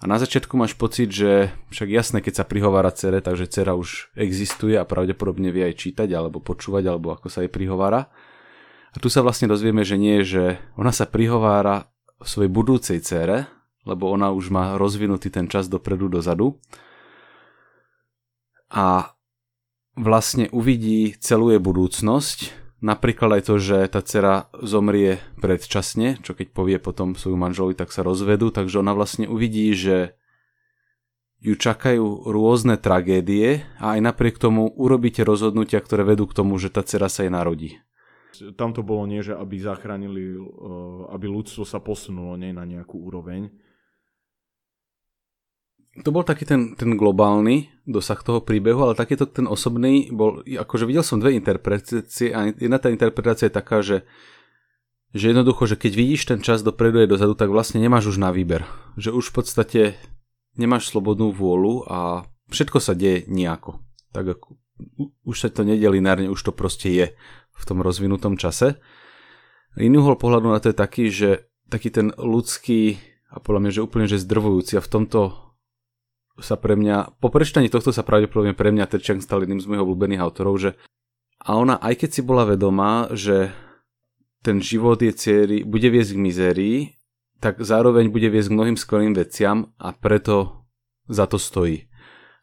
a 0.00 0.08
na 0.08 0.16
začiatku 0.16 0.56
máš 0.56 0.72
pocit, 0.72 1.12
že 1.12 1.52
však 1.68 1.88
jasné, 1.92 2.18
keď 2.24 2.40
sa 2.40 2.48
prihovára 2.48 2.88
cere, 2.88 3.20
takže 3.20 3.52
cera 3.52 3.76
už 3.76 4.08
existuje 4.16 4.72
a 4.80 4.88
pravdepodobne 4.88 5.52
vie 5.52 5.68
aj 5.68 5.76
čítať 5.76 6.08
alebo 6.16 6.40
počúvať, 6.40 6.88
alebo 6.88 7.12
ako 7.12 7.28
sa 7.28 7.44
jej 7.44 7.52
prihovára. 7.52 8.08
A 8.90 8.96
tu 8.96 9.12
sa 9.12 9.20
vlastne 9.20 9.52
dozvieme, 9.52 9.84
že 9.84 10.00
nie, 10.00 10.24
že 10.24 10.56
ona 10.80 10.88
sa 10.88 11.04
prihovára 11.04 11.92
svojej 12.24 12.50
budúcej 12.52 12.98
cére, 13.00 13.48
lebo 13.88 14.12
ona 14.12 14.30
už 14.30 14.52
má 14.52 14.76
rozvinutý 14.76 15.32
ten 15.32 15.48
čas 15.48 15.66
dopredu, 15.66 16.12
dozadu. 16.12 16.60
A 18.70 19.16
vlastne 19.98 20.46
uvidí 20.54 21.16
celú 21.18 21.50
jej 21.50 21.58
budúcnosť, 21.58 22.38
napríklad 22.80 23.40
aj 23.40 23.42
to, 23.50 23.54
že 23.58 23.76
tá 23.90 24.00
dcera 24.00 24.48
zomrie 24.62 25.18
predčasne, 25.40 26.22
čo 26.22 26.32
keď 26.32 26.46
povie 26.54 26.76
potom 26.78 27.18
svoju 27.18 27.36
manželovi, 27.36 27.74
tak 27.74 27.90
sa 27.90 28.06
rozvedú, 28.06 28.54
takže 28.54 28.80
ona 28.80 28.94
vlastne 28.94 29.26
uvidí, 29.26 29.72
že 29.74 30.16
ju 31.40 31.56
čakajú 31.56 32.28
rôzne 32.28 32.76
tragédie 32.76 33.64
a 33.80 33.96
aj 33.96 34.00
napriek 34.12 34.36
tomu 34.36 34.68
urobíte 34.68 35.24
rozhodnutia, 35.24 35.80
ktoré 35.80 36.04
vedú 36.04 36.28
k 36.28 36.36
tomu, 36.36 36.60
že 36.60 36.68
tá 36.68 36.84
dcera 36.84 37.08
sa 37.08 37.24
jej 37.24 37.32
narodí. 37.32 37.80
Tam 38.54 38.70
to 38.70 38.86
bolo 38.86 39.04
nie, 39.10 39.20
že 39.20 39.34
aby 39.34 39.58
zachránili, 39.58 40.38
eh, 40.38 40.40
aby 41.10 41.26
ľudstvo 41.26 41.66
sa 41.66 41.82
posunulo 41.82 42.38
nie 42.38 42.54
na 42.54 42.62
nejakú 42.62 42.96
úroveň. 42.98 43.50
To 46.06 46.14
bol 46.14 46.22
taký 46.22 46.46
ten, 46.46 46.78
ten 46.78 46.94
globálny 46.94 47.66
dosah 47.82 48.22
toho 48.22 48.38
príbehu, 48.38 48.78
ale 48.86 48.94
takýto 48.94 49.26
ten 49.26 49.50
osobný 49.50 50.06
bol, 50.14 50.38
akože 50.46 50.86
videl 50.86 51.02
som 51.02 51.18
dve 51.18 51.34
interpretácie 51.34 52.30
a 52.30 52.54
jedna 52.54 52.78
tá 52.78 52.94
interpretácia 52.94 53.50
je 53.50 53.58
taká, 53.58 53.82
že, 53.82 54.06
že 55.10 55.34
jednoducho, 55.34 55.66
že 55.66 55.74
keď 55.74 55.92
vidíš 55.98 56.22
ten 56.30 56.40
čas 56.46 56.62
dopredu 56.62 57.02
aj 57.02 57.10
dozadu, 57.10 57.34
tak 57.34 57.50
vlastne 57.50 57.82
nemáš 57.82 58.14
už 58.14 58.22
na 58.22 58.30
výber. 58.30 58.70
Že 58.94 59.18
už 59.18 59.24
v 59.34 59.34
podstate 59.34 59.80
nemáš 60.54 60.94
slobodnú 60.94 61.34
vôľu 61.34 61.90
a 61.90 62.22
všetko 62.54 62.78
sa 62.78 62.94
deje 62.94 63.26
nejako. 63.26 63.82
Tak 64.14 64.38
ako, 64.38 64.62
už 65.26 65.36
sa 65.36 65.50
to 65.50 65.66
nedie 65.66 65.90
lineárne, 65.90 66.30
už 66.30 66.38
to 66.38 66.52
proste 66.54 66.86
je 66.86 67.06
v 67.60 67.68
tom 67.68 67.78
rozvinutom 67.84 68.40
čase. 68.40 68.80
Iný 69.76 70.00
uhol 70.00 70.16
pohľadu 70.16 70.48
na 70.48 70.58
to 70.58 70.72
je 70.72 70.76
taký, 70.76 71.12
že 71.12 71.52
taký 71.68 71.92
ten 71.92 72.10
ľudský 72.16 72.98
a 73.30 73.38
podľa 73.38 73.60
mňa, 73.62 73.70
že 73.76 73.84
úplne 73.84 74.06
že 74.10 74.18
zdrvujúci 74.18 74.80
a 74.80 74.82
v 74.82 74.90
tomto 74.90 75.20
sa 76.40 76.56
pre 76.56 76.72
mňa, 76.72 77.20
po 77.20 77.28
prečtaní 77.28 77.68
tohto 77.68 77.92
sa 77.92 78.00
pravdepodobne 78.00 78.56
pre 78.56 78.72
mňa 78.72 78.88
Terčank 78.88 79.20
stal 79.20 79.44
jedným 79.44 79.60
z 79.60 79.68
mojich 79.68 79.84
obľúbených 79.84 80.24
autorov, 80.24 80.56
že 80.56 80.70
a 81.40 81.56
ona 81.56 81.76
aj 81.76 82.00
keď 82.00 82.10
si 82.16 82.22
bola 82.24 82.48
vedomá, 82.48 83.12
že 83.12 83.52
ten 84.40 84.56
život 84.64 84.96
je 85.04 85.12
ciery, 85.12 85.68
bude 85.68 85.88
viesť 85.92 86.16
k 86.16 86.24
mizérii, 86.24 86.76
tak 87.44 87.60
zároveň 87.60 88.08
bude 88.08 88.32
viesť 88.32 88.48
k 88.48 88.56
mnohým 88.56 88.76
skvelým 88.80 89.12
veciam 89.12 89.68
a 89.76 89.92
preto 89.92 90.64
za 91.12 91.28
to 91.28 91.36
stojí 91.36 91.89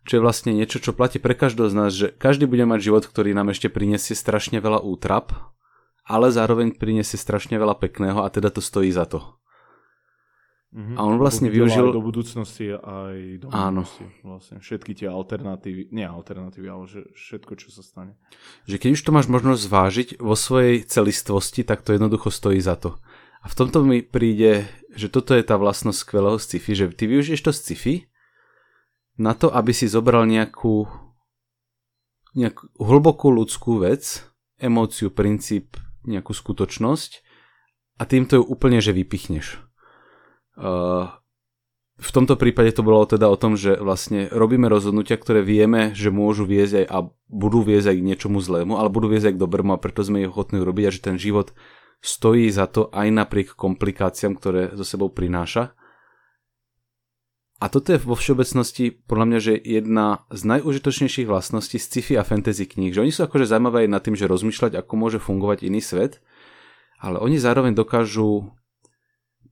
čo 0.08 0.18
je 0.18 0.24
vlastne 0.24 0.56
niečo, 0.56 0.80
čo 0.80 0.96
platí 0.96 1.20
pre 1.20 1.36
každého 1.36 1.68
z 1.68 1.76
nás, 1.76 1.92
že 1.92 2.08
každý 2.16 2.48
bude 2.48 2.64
mať 2.64 2.80
život, 2.88 3.04
ktorý 3.04 3.36
nám 3.36 3.52
ešte 3.52 3.68
prinesie 3.68 4.16
strašne 4.16 4.64
veľa 4.64 4.80
útrap, 4.80 5.36
ale 6.08 6.32
zároveň 6.32 6.80
prinesie 6.80 7.20
strašne 7.20 7.60
veľa 7.60 7.76
pekného 7.76 8.24
a 8.24 8.32
teda 8.32 8.48
to 8.48 8.64
stojí 8.64 8.88
za 8.88 9.04
to. 9.04 9.20
Mm-hmm. 10.68 10.96
A 11.00 11.02
on 11.04 11.16
vlastne 11.16 11.48
využil... 11.48 11.96
Do 11.96 12.04
budúcnosti 12.04 12.76
aj 12.76 13.40
do 13.40 13.48
Áno. 13.56 13.88
Vlastne 14.24 14.60
všetky 14.60 15.00
tie 15.00 15.08
alternatívy, 15.08 15.96
nie 15.96 16.04
alternatívy, 16.04 16.68
ale 16.68 16.86
že 16.92 17.08
všetko, 17.16 17.56
čo 17.56 17.72
sa 17.72 17.84
stane. 17.84 18.20
Že 18.68 18.76
keď 18.80 18.90
už 18.96 19.02
to 19.04 19.16
máš 19.16 19.28
možnosť 19.32 19.62
zvážiť 19.64 20.10
vo 20.20 20.36
svojej 20.36 20.84
celistvosti, 20.84 21.64
tak 21.64 21.88
to 21.88 21.96
jednoducho 21.96 22.32
stojí 22.32 22.60
za 22.60 22.76
to. 22.76 23.00
A 23.44 23.48
v 23.48 23.58
tomto 23.58 23.80
mi 23.84 24.04
príde, 24.04 24.68
že 24.92 25.08
toto 25.08 25.32
je 25.32 25.44
tá 25.44 25.56
vlastnosť 25.56 26.04
skvelého 26.04 26.36
sci-fi, 26.36 26.72
že 26.76 26.86
ty 26.92 27.08
využiješ 27.08 27.42
to 27.48 27.52
sci-fi, 27.56 28.12
na 29.18 29.34
to, 29.34 29.50
aby 29.50 29.74
si 29.74 29.90
zobral 29.90 30.30
nejakú, 30.30 30.86
nejakú 32.38 32.64
hlbokú 32.78 33.34
ľudskú 33.34 33.82
vec, 33.82 34.26
emóciu, 34.62 35.10
princíp, 35.10 35.78
nejakú 36.06 36.34
skutočnosť 36.34 37.12
a 37.98 38.04
týmto 38.06 38.42
ju 38.42 38.44
úplne, 38.46 38.80
že 38.80 38.94
vypichneš. 38.94 39.62
Uh, 40.58 41.10
v 41.98 42.10
tomto 42.14 42.38
prípade 42.38 42.78
to 42.78 42.86
bolo 42.86 43.10
teda 43.10 43.26
o 43.26 43.38
tom, 43.38 43.58
že 43.58 43.74
vlastne 43.74 44.30
robíme 44.30 44.70
rozhodnutia, 44.70 45.18
ktoré 45.18 45.42
vieme, 45.42 45.98
že 45.98 46.14
môžu 46.14 46.46
viesť 46.46 46.86
aj 46.86 46.86
a 46.86 46.98
budú 47.26 47.66
viesť 47.66 47.90
aj 47.90 47.98
k 47.98 48.08
niečomu 48.14 48.38
zlému, 48.38 48.78
ale 48.78 48.94
budú 48.94 49.10
viesť 49.10 49.34
aj 49.34 49.36
k 49.36 49.42
dobrému 49.42 49.74
a 49.74 49.82
preto 49.82 50.06
sme 50.06 50.22
ich 50.22 50.30
ochotní 50.30 50.62
urobiť 50.62 50.86
a 50.86 50.94
že 50.94 51.02
ten 51.02 51.18
život 51.18 51.58
stojí 51.98 52.54
za 52.54 52.70
to 52.70 52.94
aj 52.94 53.10
napriek 53.10 53.58
komplikáciám, 53.58 54.38
ktoré 54.38 54.78
zo 54.78 54.86
sebou 54.86 55.10
prináša. 55.10 55.74
A 57.58 57.74
toto 57.74 57.90
je 57.90 57.98
vo 57.98 58.14
všeobecnosti 58.14 58.94
podľa 58.94 59.26
mňa, 59.26 59.40
že 59.42 59.54
jedna 59.58 60.30
z 60.30 60.42
najužitočnejších 60.46 61.26
vlastností 61.26 61.82
sci-fi 61.82 62.22
a 62.22 62.28
fantasy 62.28 62.70
kníh, 62.70 62.94
že 62.94 63.02
oni 63.02 63.10
sú 63.10 63.26
akože 63.26 63.50
zaujímavé 63.50 63.90
aj 63.90 63.98
nad 63.98 64.02
tým, 64.06 64.14
že 64.14 64.30
rozmýšľať, 64.30 64.78
ako 64.78 64.94
môže 64.94 65.18
fungovať 65.18 65.66
iný 65.66 65.82
svet, 65.82 66.22
ale 67.02 67.18
oni 67.18 67.42
zároveň 67.42 67.74
dokážu 67.74 68.54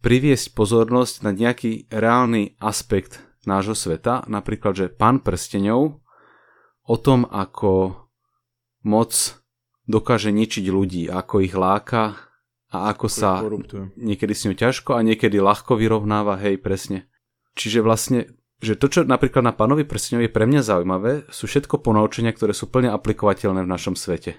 priviesť 0.05 0.53
pozornosť 0.53 1.25
na 1.25 1.33
nejaký 1.33 1.89
reálny 1.89 2.61
aspekt 2.61 3.25
nášho 3.49 3.73
sveta, 3.73 4.21
napríklad, 4.29 4.77
že 4.77 4.93
pán 4.93 5.25
prstenov 5.25 6.05
o 6.85 6.95
tom, 7.01 7.25
ako 7.25 8.05
moc 8.85 9.41
dokáže 9.89 10.29
ničiť 10.29 10.65
ľudí, 10.69 11.09
ako 11.09 11.41
ich 11.41 11.57
láka 11.57 12.17
a 12.69 12.93
ako 12.93 13.09
sa 13.09 13.41
niekedy 13.97 14.33
s 14.37 14.45
ňou 14.45 14.55
ťažko 14.57 14.93
a 14.93 15.01
niekedy 15.01 15.41
ľahko 15.41 15.73
vyrovnáva, 15.73 16.37
hej, 16.37 16.61
presne. 16.61 17.09
Čiže 17.55 17.79
vlastne, 17.79 18.35
že 18.59 18.75
to, 18.75 18.91
čo 18.91 18.99
napríklad 19.07 19.41
na 19.41 19.55
pánovi 19.55 19.87
prsteňov 19.87 20.27
je 20.27 20.35
pre 20.35 20.43
mňa 20.43 20.61
zaujímavé, 20.61 21.27
sú 21.31 21.47
všetko 21.47 21.79
ponaučenia, 21.79 22.35
ktoré 22.35 22.51
sú 22.51 22.67
plne 22.67 22.91
aplikovateľné 22.91 23.63
v 23.63 23.71
našom 23.71 23.95
svete. 23.95 24.35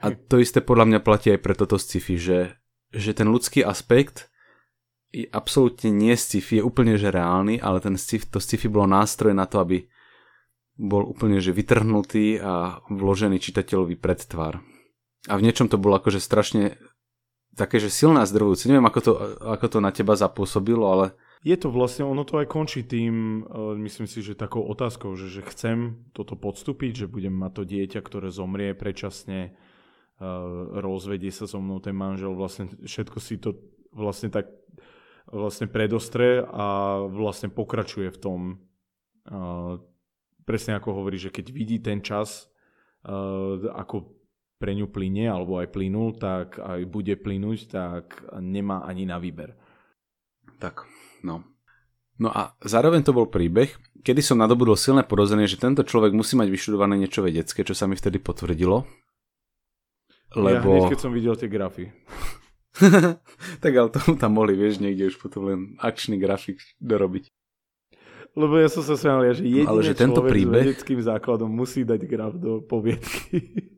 A 0.00 0.12
to 0.12 0.40
isté 0.40 0.60
podľa 0.60 0.92
mňa 0.92 1.00
platí 1.04 1.32
aj 1.32 1.40
pre 1.40 1.56
toto 1.56 1.80
sci-fi, 1.80 2.16
že, 2.20 2.40
že 2.92 3.16
ten 3.16 3.28
ľudský 3.28 3.64
aspekt 3.64 4.28
je 5.12 5.24
absolútne 5.32 5.88
nie 5.88 6.12
sci-fi, 6.12 6.60
je 6.60 6.66
úplne 6.66 7.00
že 7.00 7.08
reálny, 7.08 7.60
ale 7.60 7.80
ten 7.80 7.96
sci- 7.96 8.28
to 8.28 8.36
sci-fi 8.36 8.68
bolo 8.68 8.84
nástroj 8.88 9.32
na 9.32 9.48
to, 9.48 9.60
aby 9.64 9.88
bol 10.76 11.08
úplne 11.08 11.40
že 11.40 11.56
vytrhnutý 11.56 12.36
a 12.36 12.84
vložený 12.92 13.40
čitateľovi 13.40 13.96
pred 13.96 14.20
tvár. 14.20 14.60
A 15.26 15.40
v 15.40 15.44
niečom 15.48 15.72
to 15.72 15.80
bolo 15.80 15.96
akože 15.96 16.20
strašne 16.20 16.76
také, 17.56 17.80
že 17.80 17.88
silná 17.88 18.28
zdrvujúce. 18.28 18.68
Neviem, 18.68 18.84
ako 18.84 19.00
to, 19.00 19.12
ako 19.40 19.66
to 19.72 19.78
na 19.80 19.90
teba 19.90 20.12
zapôsobilo, 20.12 20.84
ale 20.84 21.16
je 21.46 21.54
to 21.54 21.70
vlastne, 21.70 22.02
ono 22.02 22.26
to 22.26 22.42
aj 22.42 22.50
končí 22.50 22.82
tým, 22.82 23.46
uh, 23.46 23.78
myslím 23.78 24.10
si, 24.10 24.18
že 24.18 24.34
takou 24.34 24.66
otázkou, 24.66 25.14
že, 25.14 25.30
že 25.30 25.46
chcem 25.46 25.94
toto 26.10 26.34
podstúpiť, 26.34 27.06
že 27.06 27.12
budem 27.12 27.30
mať 27.30 27.52
to 27.54 27.62
dieťa, 27.62 28.00
ktoré 28.02 28.34
zomrie 28.34 28.74
predčasne, 28.74 29.54
uh, 29.54 30.82
rozvedie 30.82 31.30
sa 31.30 31.46
so 31.46 31.62
mnou 31.62 31.78
ten 31.78 31.94
manžel, 31.94 32.34
vlastne 32.34 32.74
všetko 32.82 33.18
si 33.22 33.38
to 33.38 33.54
vlastne 33.94 34.34
tak 34.34 34.50
vlastne 35.30 35.70
predostre 35.70 36.42
a 36.42 36.98
vlastne 37.06 37.50
pokračuje 37.50 38.10
v 38.10 38.18
tom, 38.18 38.40
uh, 39.30 39.78
presne 40.42 40.74
ako 40.74 40.98
hovorí, 40.98 41.18
že 41.18 41.30
keď 41.30 41.46
vidí 41.54 41.78
ten 41.78 42.02
čas, 42.02 42.50
ako 43.06 44.18
pre 44.58 44.74
ňu 44.74 44.90
plyne, 44.90 45.30
alebo 45.30 45.62
aj 45.62 45.70
plynul, 45.70 46.18
tak 46.18 46.58
aj 46.58 46.82
bude 46.90 47.14
plynúť, 47.14 47.70
tak 47.70 48.18
nemá 48.42 48.82
ani 48.82 49.06
na 49.06 49.22
výber. 49.22 49.54
Tak. 50.58 50.88
No. 51.22 51.44
No 52.16 52.32
a 52.32 52.56
zároveň 52.64 53.04
to 53.04 53.12
bol 53.12 53.28
príbeh, 53.28 53.76
kedy 54.00 54.24
som 54.24 54.40
nadobudol 54.40 54.76
silné 54.76 55.04
porozenie, 55.04 55.44
že 55.44 55.60
tento 55.60 55.84
človek 55.84 56.16
musí 56.16 56.32
mať 56.34 56.48
vyštudované 56.48 56.96
niečo 56.96 57.20
vedecké, 57.20 57.60
čo 57.60 57.76
sa 57.76 57.84
mi 57.84 57.94
vtedy 57.94 58.16
potvrdilo. 58.20 58.88
Lebo... 60.32 60.68
Ja 60.68 60.80
hneď, 60.80 60.92
keď 60.96 61.00
som 61.00 61.12
videl 61.12 61.36
tie 61.36 61.48
grafy. 61.52 61.92
tak 63.64 63.72
ale 63.72 63.88
tomu 63.92 64.16
tam 64.16 64.36
mohli, 64.36 64.56
vieš, 64.56 64.80
niekde 64.80 65.12
už 65.12 65.16
potom 65.20 65.48
len 65.48 65.60
akčný 65.80 66.16
grafik 66.20 66.60
dorobiť. 66.80 67.28
Lebo 68.36 68.60
ja 68.60 68.68
som 68.68 68.84
sa 68.84 69.00
smial, 69.00 69.32
že 69.32 69.48
jediný 69.48 69.64
ale 69.64 69.80
že 69.80 69.96
tento 69.96 70.20
príbeh... 70.20 70.60
s 70.60 70.66
vedeckým 70.76 71.00
základom 71.00 71.48
musí 71.48 71.88
dať 71.88 72.00
graf 72.04 72.36
do 72.36 72.60
poviedky. 72.60 73.40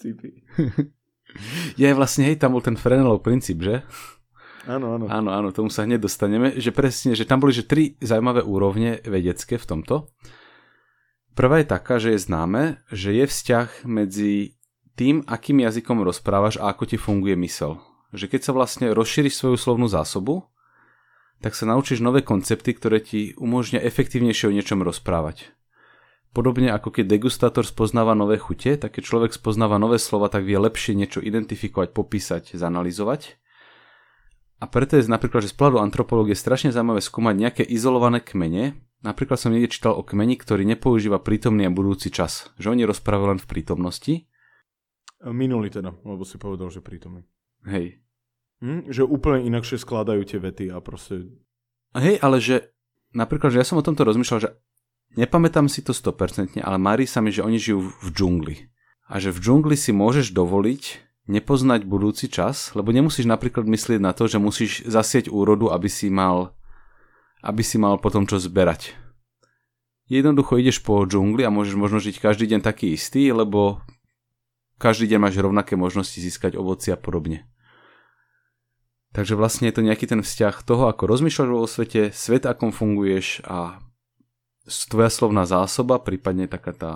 je 1.80 1.88
vlastne, 1.94 2.22
hej, 2.26 2.36
tam 2.40 2.56
bol 2.56 2.64
ten 2.64 2.74
Fresnelov 2.74 3.22
princíp, 3.22 3.62
že? 3.62 3.84
Áno, 4.68 5.00
áno. 5.00 5.04
Áno, 5.08 5.30
áno, 5.32 5.48
tomu 5.56 5.72
sa 5.72 5.88
hneď 5.88 6.04
dostaneme, 6.04 6.60
že 6.60 6.68
presne, 6.74 7.16
že 7.16 7.24
tam 7.24 7.40
boli 7.40 7.56
že 7.56 7.64
tri 7.64 7.96
zaujímavé 8.04 8.44
úrovne 8.44 9.00
vedecké 9.00 9.56
v 9.56 9.68
tomto. 9.68 10.12
Prvá 11.32 11.64
je 11.64 11.70
taká, 11.72 11.96
že 11.96 12.12
je 12.12 12.20
známe, 12.20 12.84
že 12.92 13.16
je 13.16 13.24
vzťah 13.24 13.88
medzi 13.88 14.60
tým, 15.00 15.24
akým 15.24 15.64
jazykom 15.64 16.04
rozprávaš 16.04 16.60
a 16.60 16.68
ako 16.68 16.84
ti 16.84 17.00
funguje 17.00 17.32
mysel. 17.40 17.80
Že 18.12 18.36
keď 18.36 18.40
sa 18.44 18.52
vlastne 18.52 18.86
rozšíriš 18.92 19.38
svoju 19.38 19.56
slovnú 19.56 19.88
zásobu, 19.88 20.44
tak 21.40 21.56
sa 21.56 21.64
naučíš 21.64 22.04
nové 22.04 22.20
koncepty, 22.20 22.76
ktoré 22.76 23.00
ti 23.00 23.32
umožňa 23.40 23.80
efektívnejšie 23.80 24.52
o 24.52 24.56
niečom 24.56 24.84
rozprávať. 24.84 25.56
Podobne 26.30 26.70
ako 26.70 26.94
keď 26.94 27.16
degustátor 27.16 27.64
spoznáva 27.66 28.12
nové 28.14 28.36
chute, 28.36 28.76
tak 28.76 29.00
keď 29.00 29.02
človek 29.02 29.32
spoznáva 29.34 29.80
nové 29.80 29.96
slova, 29.98 30.28
tak 30.30 30.46
vie 30.46 30.60
lepšie 30.60 30.94
niečo 30.94 31.18
identifikovať, 31.18 31.90
popísať, 31.90 32.54
zanalizovať. 32.54 33.40
A 34.60 34.68
preto 34.68 35.00
je 35.00 35.08
napríklad, 35.08 35.40
že 35.40 35.52
z 35.52 35.56
pohľadu 35.56 35.80
antropológie 35.80 36.36
strašne 36.36 36.68
zaujímavé 36.68 37.00
skúmať 37.00 37.34
nejaké 37.34 37.62
izolované 37.64 38.20
kmene. 38.20 38.76
Napríklad 39.00 39.40
som 39.40 39.56
niekde 39.56 39.72
čítal 39.72 39.96
o 39.96 40.04
kmeni, 40.04 40.36
ktorý 40.36 40.68
nepoužíva 40.68 41.16
prítomný 41.24 41.64
a 41.64 41.72
budúci 41.72 42.12
čas. 42.12 42.52
Že 42.60 42.76
oni 42.76 42.82
rozprávajú 42.84 43.28
len 43.36 43.40
v 43.40 43.48
prítomnosti. 43.48 44.14
Minulý 45.24 45.72
teda, 45.72 45.96
lebo 46.04 46.28
si 46.28 46.36
povedal, 46.36 46.68
že 46.68 46.84
prítomný. 46.84 47.24
Hej. 47.64 48.04
Hm? 48.60 48.92
Že 48.92 49.08
úplne 49.08 49.48
inakšie 49.48 49.80
skladajú 49.80 50.28
tie 50.28 50.36
vety 50.36 50.68
a 50.68 50.84
proste... 50.84 51.32
Hej, 51.96 52.20
ale 52.20 52.36
že 52.44 52.76
napríklad, 53.16 53.56
že 53.56 53.64
ja 53.64 53.66
som 53.66 53.80
o 53.80 53.84
tomto 53.84 54.04
rozmýšľal, 54.04 54.44
že 54.44 54.52
nepamätám 55.16 55.72
si 55.72 55.80
to 55.80 55.96
100%, 55.96 56.60
ale 56.60 56.76
mári 56.76 57.08
sa 57.08 57.24
mi, 57.24 57.32
že 57.32 57.40
oni 57.40 57.56
žijú 57.56 57.88
v 57.88 58.08
džungli. 58.12 58.56
A 59.08 59.16
že 59.16 59.32
v 59.32 59.40
džungli 59.40 59.74
si 59.74 59.96
môžeš 59.96 60.36
dovoliť 60.36 61.09
nepoznať 61.30 61.86
budúci 61.86 62.26
čas, 62.26 62.74
lebo 62.74 62.90
nemusíš 62.90 63.30
napríklad 63.30 63.64
myslieť 63.70 64.02
na 64.02 64.10
to, 64.10 64.26
že 64.26 64.42
musíš 64.42 64.82
zasieť 64.82 65.30
úrodu, 65.30 65.70
aby 65.70 65.86
si 65.86 66.10
mal, 66.10 66.58
aby 67.46 67.62
si 67.62 67.78
mal 67.78 68.02
potom 68.02 68.26
čo 68.26 68.42
zberať. 68.42 68.98
Jednoducho 70.10 70.58
ideš 70.58 70.82
po 70.82 71.06
džungli 71.06 71.46
a 71.46 71.54
môžeš 71.54 71.78
možno 71.78 72.02
žiť 72.02 72.18
každý 72.18 72.50
deň 72.50 72.60
taký 72.66 72.98
istý, 72.98 73.30
lebo 73.30 73.78
každý 74.82 75.06
deň 75.14 75.18
máš 75.22 75.38
rovnaké 75.38 75.78
možnosti 75.78 76.18
získať 76.18 76.58
ovoci 76.58 76.90
a 76.90 76.98
podobne. 76.98 77.46
Takže 79.14 79.38
vlastne 79.38 79.70
je 79.70 79.74
to 79.78 79.86
nejaký 79.86 80.10
ten 80.10 80.22
vzťah 80.22 80.66
toho, 80.66 80.90
ako 80.90 81.06
rozmýšľaš 81.06 81.48
vo 81.50 81.66
svete, 81.66 82.10
svet, 82.10 82.42
akom 82.42 82.74
funguješ 82.74 83.46
a 83.46 83.78
tvoja 84.66 85.10
slovná 85.10 85.46
zásoba, 85.46 86.02
prípadne 86.02 86.50
taká 86.50 86.74
tá 86.74 86.92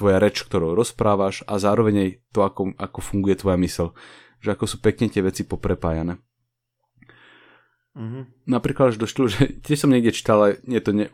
tvoja 0.00 0.16
reč, 0.16 0.40
ktorú 0.40 0.72
rozprávaš 0.72 1.44
a 1.44 1.60
zároveň 1.60 1.94
aj 2.00 2.10
to, 2.32 2.40
ako, 2.40 2.62
ako 2.80 2.98
funguje 3.04 3.36
tvoja 3.36 3.60
mysl. 3.60 3.92
Že 4.40 4.56
ako 4.56 4.64
sú 4.64 4.76
pekne 4.80 5.12
tie 5.12 5.20
veci 5.20 5.44
poprepájané. 5.44 6.16
Mm-hmm. 7.92 8.48
Napríklad 8.48 8.94
až 8.94 8.96
došlo, 8.96 9.28
že 9.28 9.52
tiež 9.64 9.84
som 9.84 9.92
niekde 9.92 10.16
čítal, 10.16 10.40
ale 10.40 10.50
je 10.64 10.80
to 10.80 10.90
ne, 10.96 11.06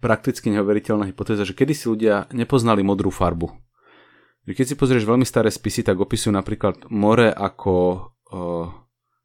prakticky 0.00 0.48
nehoveriteľná 0.48 1.12
hypotéza, 1.12 1.44
že 1.44 1.52
kedy 1.52 1.72
si 1.76 1.84
ľudia 1.92 2.32
nepoznali 2.32 2.80
modrú 2.80 3.12
farbu. 3.12 3.52
Keď 4.42 4.74
si 4.74 4.74
pozrieš 4.74 5.06
veľmi 5.06 5.22
staré 5.22 5.54
spisy, 5.54 5.86
tak 5.86 6.02
opisujú 6.02 6.34
napríklad 6.34 6.90
more 6.90 7.30
ako 7.30 7.74
o, 7.78 7.90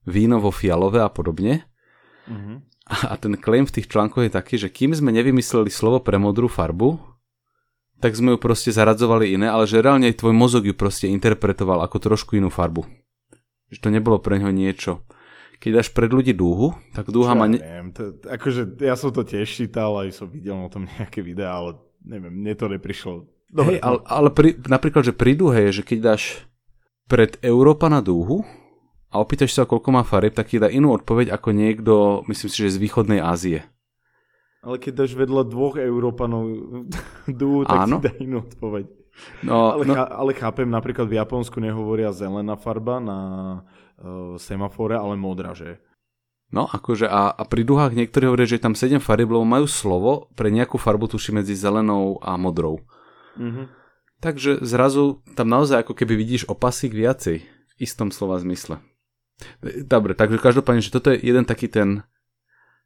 víno 0.06 0.38
vo 0.38 0.54
fialové 0.54 1.02
a 1.02 1.10
podobne. 1.10 1.66
Mm-hmm. 2.30 2.58
A, 2.86 2.96
a 3.12 3.16
ten 3.18 3.34
claim 3.42 3.66
v 3.66 3.74
tých 3.82 3.90
článkoch 3.90 4.30
je 4.30 4.38
taký, 4.38 4.62
že 4.62 4.70
kým 4.70 4.94
sme 4.94 5.10
nevymysleli 5.10 5.74
slovo 5.74 6.06
pre 6.06 6.22
modrú 6.22 6.46
farbu, 6.46 7.17
tak 7.98 8.14
sme 8.14 8.36
ju 8.36 8.38
proste 8.38 8.70
zaradzovali 8.70 9.34
iné, 9.34 9.50
ale 9.50 9.66
že 9.66 9.82
reálne 9.82 10.14
tvoj 10.14 10.34
mozog 10.34 10.70
ju 10.70 10.74
proste 10.78 11.10
interpretoval 11.10 11.82
ako 11.86 11.98
trošku 11.98 12.38
inú 12.38 12.54
farbu. 12.54 12.86
Že 13.74 13.78
to 13.82 13.90
nebolo 13.90 14.18
pre 14.22 14.38
ňo 14.38 14.54
niečo. 14.54 15.04
Keď 15.58 15.72
dáš 15.74 15.90
pred 15.90 16.14
ľudí 16.14 16.38
dúhu, 16.38 16.78
tak 16.94 17.10
dúha 17.10 17.34
má... 17.34 17.50
Ne... 17.50 17.58
neviem, 17.58 17.90
to, 17.90 18.14
akože 18.30 18.78
ja 18.78 18.94
som 18.94 19.10
to 19.10 19.26
tiež 19.26 19.50
čítal, 19.50 19.98
aj 19.98 20.14
som 20.14 20.30
videl 20.30 20.54
o 20.54 20.70
tom 20.70 20.86
nejaké 20.98 21.26
videá, 21.26 21.58
ale 21.58 21.82
neviem, 22.06 22.30
mne 22.32 22.54
to 22.54 22.70
neprišlo. 22.70 23.26
Dobre, 23.50 23.80
Hej, 23.80 23.82
ale, 23.82 24.00
ale 24.06 24.30
pri, 24.30 24.50
napríklad, 24.62 25.08
že 25.08 25.18
pri 25.18 25.34
dúhe 25.34 25.58
je, 25.72 25.82
že 25.82 25.84
keď 25.88 26.00
dáš 26.14 26.46
pred 27.10 27.40
Európa 27.42 27.90
na 27.90 28.04
dúhu 28.04 28.46
a 29.10 29.24
opýtaš 29.24 29.56
sa, 29.56 29.66
koľko 29.66 29.90
má 29.96 30.04
farieb, 30.04 30.36
tak 30.36 30.52
ti 30.52 30.62
dá 30.62 30.68
inú 30.68 30.94
odpoveď 30.94 31.34
ako 31.34 31.50
niekto, 31.56 31.94
myslím 32.28 32.50
si, 32.52 32.58
že 32.68 32.76
z 32.76 32.82
východnej 32.84 33.24
Ázie. 33.24 33.66
Ale 34.68 34.84
keď 34.84 34.94
dáš 35.08 35.16
vedľa 35.16 35.48
dvoch 35.48 35.80
Európanov 35.80 36.44
dú, 37.40 37.64
tak 37.64 37.88
Áno. 37.88 38.04
si 38.04 38.04
dá 38.04 38.12
inú 38.20 38.44
odpoveď. 38.44 38.86
No, 39.48 39.74
ale, 39.74 39.84
no. 39.88 39.96
Chá, 39.96 40.04
ale 40.12 40.32
chápem, 40.36 40.68
napríklad 40.68 41.08
v 41.08 41.18
Japonsku 41.18 41.58
nehovoria 41.58 42.12
zelená 42.12 42.60
farba 42.60 43.00
na 43.00 43.20
uh, 43.98 44.36
semafore, 44.38 44.94
ale 44.94 45.16
modrá, 45.16 45.56
že? 45.56 45.82
No, 46.52 46.68
akože 46.68 47.08
a, 47.10 47.32
a 47.32 47.44
pri 47.44 47.64
duhách 47.64 47.96
niektorí 47.96 48.28
hovoria, 48.30 48.48
že 48.48 48.62
tam 48.62 48.76
7 48.76 49.04
farieb, 49.04 49.32
lebo 49.32 49.44
majú 49.44 49.66
slovo 49.68 50.32
pre 50.36 50.48
nejakú 50.48 50.80
farbu 50.80 51.12
tuši 51.12 51.36
medzi 51.36 51.56
zelenou 51.58 52.20
a 52.24 52.40
modrou. 52.40 52.84
Mm-hmm. 53.36 53.66
Takže 54.24 54.64
zrazu 54.64 55.22
tam 55.36 55.52
naozaj 55.52 55.84
ako 55.84 55.94
keby 55.94 56.14
vidíš 56.16 56.48
opasík 56.48 56.96
viacej 56.96 57.44
v 57.44 57.74
istom 57.80 58.16
slova 58.16 58.40
zmysle. 58.40 58.80
Dobre, 59.86 60.18
takže 60.18 60.42
každopádne, 60.42 60.82
že 60.82 60.94
toto 60.94 61.14
je 61.14 61.22
jeden 61.22 61.46
taký 61.46 61.70
ten 61.70 62.08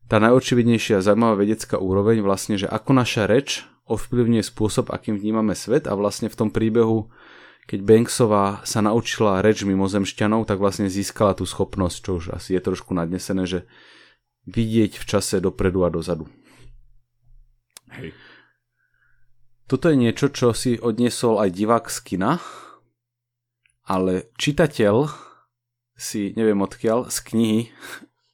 tá 0.07 0.17
najočividnejšia 0.21 1.03
zaujímavá 1.03 1.39
vedecká 1.39 1.77
úroveň 1.77 2.21
vlastne, 2.23 2.55
že 2.55 2.69
ako 2.69 2.91
naša 2.97 3.25
reč 3.27 3.65
ovplyvňuje 3.91 4.43
spôsob, 4.45 4.93
akým 4.93 5.19
vnímame 5.19 5.57
svet 5.57 5.89
a 5.89 5.93
vlastne 5.97 6.31
v 6.31 6.37
tom 6.37 6.49
príbehu, 6.49 7.11
keď 7.67 7.79
Banksová 7.83 8.63
sa 8.63 8.79
naučila 8.81 9.43
reč 9.43 9.63
mimozemšťanov, 9.67 10.47
tak 10.47 10.59
vlastne 10.59 10.89
získala 10.91 11.35
tú 11.37 11.45
schopnosť, 11.47 11.97
čo 11.99 12.11
už 12.17 12.25
asi 12.35 12.57
je 12.57 12.61
trošku 12.63 12.95
nadnesené, 12.95 13.43
že 13.45 13.69
vidieť 14.49 14.97
v 14.97 15.05
čase 15.05 15.37
dopredu 15.37 15.85
a 15.85 15.89
dozadu. 15.93 16.25
Hej. 17.93 18.15
Toto 19.69 19.87
je 19.87 19.95
niečo, 19.95 20.27
čo 20.27 20.51
si 20.51 20.75
odniesol 20.75 21.39
aj 21.39 21.49
divák 21.55 21.85
z 21.87 21.99
kina, 22.03 22.43
ale 23.87 24.31
čitateľ 24.35 25.07
si, 25.95 26.35
neviem 26.35 26.59
odkiaľ, 26.59 27.07
z 27.07 27.17
knihy 27.23 27.61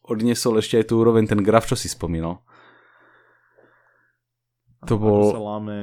odniesol 0.08 0.60
ešte 0.60 0.80
aj 0.82 0.86
tú 0.92 1.00
úroveň, 1.00 1.28
ten 1.28 1.40
graf, 1.44 1.68
čo 1.68 1.76
si 1.76 1.92
spomínal. 1.92 2.42
To 4.88 4.96
ako 4.96 5.04
bol... 5.04 5.24
sa 5.32 5.42
láme 5.44 5.76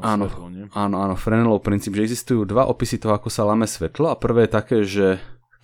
áno, 0.00 0.24
svetlo, 0.30 0.46
nie? 0.48 0.64
áno, 0.72 0.96
áno, 1.02 1.14
Fresnelov 1.18 1.60
princíp, 1.60 1.98
že 1.98 2.06
existujú 2.06 2.46
dva 2.46 2.70
opisy 2.70 3.02
toho, 3.02 3.16
ako 3.18 3.28
sa 3.28 3.44
láme 3.44 3.66
svetlo 3.66 4.12
a 4.12 4.16
prvé 4.16 4.46
je 4.46 4.50
také, 4.52 4.76
že 4.86 5.06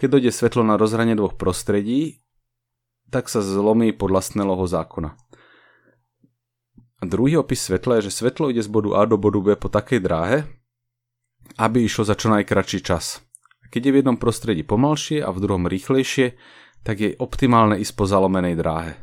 keď 0.01 0.09
dojde 0.17 0.31
svetlo 0.33 0.63
na 0.65 0.81
rozhranie 0.81 1.13
dvoch 1.13 1.37
prostredí, 1.37 2.25
tak 3.13 3.29
sa 3.29 3.43
zlomí 3.45 3.93
podľa 3.93 4.23
Snellovho 4.23 4.65
zákona. 4.65 5.13
A 7.01 7.03
druhý 7.09 7.41
opis 7.41 7.65
svetla 7.65 8.01
je, 8.01 8.13
že 8.13 8.23
svetlo 8.23 8.53
ide 8.53 8.61
z 8.61 8.69
bodu 8.69 9.01
A 9.01 9.09
do 9.09 9.17
bodu 9.17 9.41
B 9.41 9.57
po 9.57 9.73
takej 9.73 10.01
dráhe, 10.05 10.39
aby 11.57 11.85
išlo 11.85 12.05
za 12.05 12.15
čo 12.15 12.29
najkračší 12.29 12.81
čas. 12.85 13.25
Keď 13.73 13.81
je 13.87 13.93
v 13.93 13.99
jednom 14.03 14.19
prostredí 14.21 14.63
pomalšie 14.67 15.25
a 15.25 15.33
v 15.33 15.43
druhom 15.43 15.65
rýchlejšie, 15.65 16.37
tak 16.83 16.97
je 17.01 17.17
optimálne 17.21 17.77
ísť 17.77 17.93
po 17.97 18.05
zalomenej 18.09 18.57
dráhe. 18.57 18.97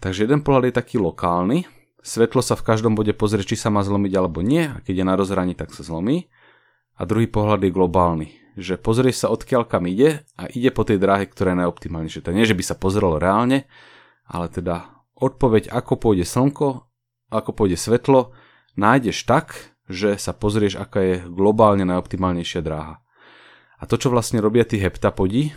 Takže 0.00 0.28
jeden 0.28 0.44
pohľad 0.44 0.68
je 0.68 0.74
taký 0.76 0.96
lokálny, 1.00 1.64
svetlo 2.04 2.44
sa 2.44 2.54
v 2.54 2.66
každom 2.68 2.94
bode 2.94 3.16
pozrie, 3.16 3.42
či 3.42 3.56
sa 3.56 3.72
má 3.72 3.80
zlomiť 3.80 4.12
alebo 4.14 4.44
nie, 4.44 4.68
a 4.68 4.78
keď 4.84 5.02
je 5.02 5.08
na 5.08 5.14
rozhraní, 5.16 5.56
tak 5.56 5.72
sa 5.72 5.82
zlomí. 5.82 6.28
A 6.96 7.04
druhý 7.04 7.28
pohľad 7.28 7.64
je 7.64 7.74
globálny, 7.74 8.28
že 8.56 8.80
pozrieš 8.80 9.24
sa 9.24 9.32
odkiaľ 9.32 9.68
kam 9.68 9.84
ide 9.84 10.24
a 10.36 10.48
ide 10.48 10.72
po 10.72 10.84
tej 10.84 10.96
dráhe, 10.96 11.28
ktorá 11.28 11.52
je 11.52 11.60
najoptimálnejšia. 11.64 12.24
To 12.24 12.36
nie, 12.36 12.48
že 12.48 12.56
by 12.56 12.64
sa 12.64 12.76
pozrelo 12.76 13.20
reálne, 13.20 13.68
ale 14.24 14.48
teda 14.48 15.04
odpoveď, 15.16 15.72
ako 15.72 15.96
pôjde 16.00 16.24
slnko, 16.24 16.88
ako 17.32 17.50
pôjde 17.52 17.76
svetlo, 17.76 18.32
nájdeš 18.76 19.28
tak, 19.28 19.76
že 19.88 20.16
sa 20.16 20.32
pozrieš, 20.32 20.80
aká 20.80 21.00
je 21.02 21.16
globálne 21.28 21.84
najoptimálnejšia 21.84 22.60
dráha. 22.64 23.00
A 23.76 23.84
to, 23.84 24.00
čo 24.00 24.08
vlastne 24.08 24.40
robia 24.40 24.64
tí 24.64 24.80
heptapodi, 24.80 25.52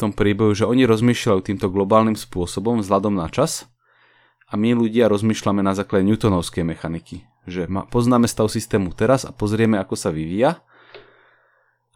tom 0.00 0.16
príbehu, 0.16 0.56
že 0.56 0.64
oni 0.64 0.88
rozmýšľajú 0.88 1.40
týmto 1.44 1.68
globálnym 1.68 2.16
spôsobom 2.16 2.80
vzhľadom 2.80 3.12
na 3.12 3.28
čas 3.28 3.68
a 4.48 4.56
my 4.56 4.72
ľudia 4.72 5.12
rozmýšľame 5.12 5.60
na 5.60 5.76
základe 5.76 6.08
newtonovskej 6.08 6.64
mechaniky. 6.64 7.28
Že 7.44 7.68
poznáme 7.92 8.24
stav 8.24 8.48
systému 8.48 8.96
teraz 8.96 9.28
a 9.28 9.30
pozrieme, 9.36 9.76
ako 9.76 9.94
sa 9.94 10.08
vyvíja 10.08 10.64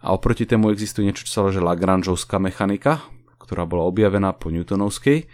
a 0.05 0.13
oproti 0.13 0.45
tému 0.45 0.69
existuje 0.69 1.09
niečo, 1.09 1.25
čo 1.25 1.33
sa 1.33 1.41
volá 1.49 1.73
Lagrangeovská 1.73 2.37
mechanika, 2.37 3.01
ktorá 3.41 3.65
bola 3.65 3.89
objavená 3.89 4.37
po 4.37 4.53
newtonovskej, 4.53 5.25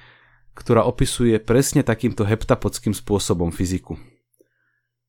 ktorá 0.55 0.87
opisuje 0.87 1.43
presne 1.43 1.83
takýmto 1.83 2.23
heptapodským 2.23 2.95
spôsobom 2.95 3.51
fyziku. 3.51 3.99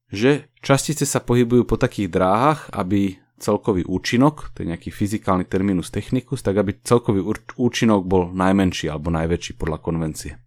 Že 0.10 0.50
častice 0.66 1.06
sa 1.06 1.22
pohybujú 1.22 1.70
po 1.70 1.78
takých 1.78 2.10
dráhach, 2.10 2.74
aby 2.74 3.22
celkový 3.42 3.84
účinok, 3.90 4.54
to 4.54 4.62
je 4.62 4.70
nejaký 4.70 4.94
fyzikálny 4.94 5.50
terminus 5.50 5.90
technicus, 5.90 6.46
tak 6.46 6.62
aby 6.62 6.78
celkový 6.86 7.26
účinok 7.58 8.06
bol 8.06 8.30
najmenší 8.30 8.88
alebo 8.88 9.10
najväčší 9.10 9.58
podľa 9.58 9.82
konvencie. 9.82 10.38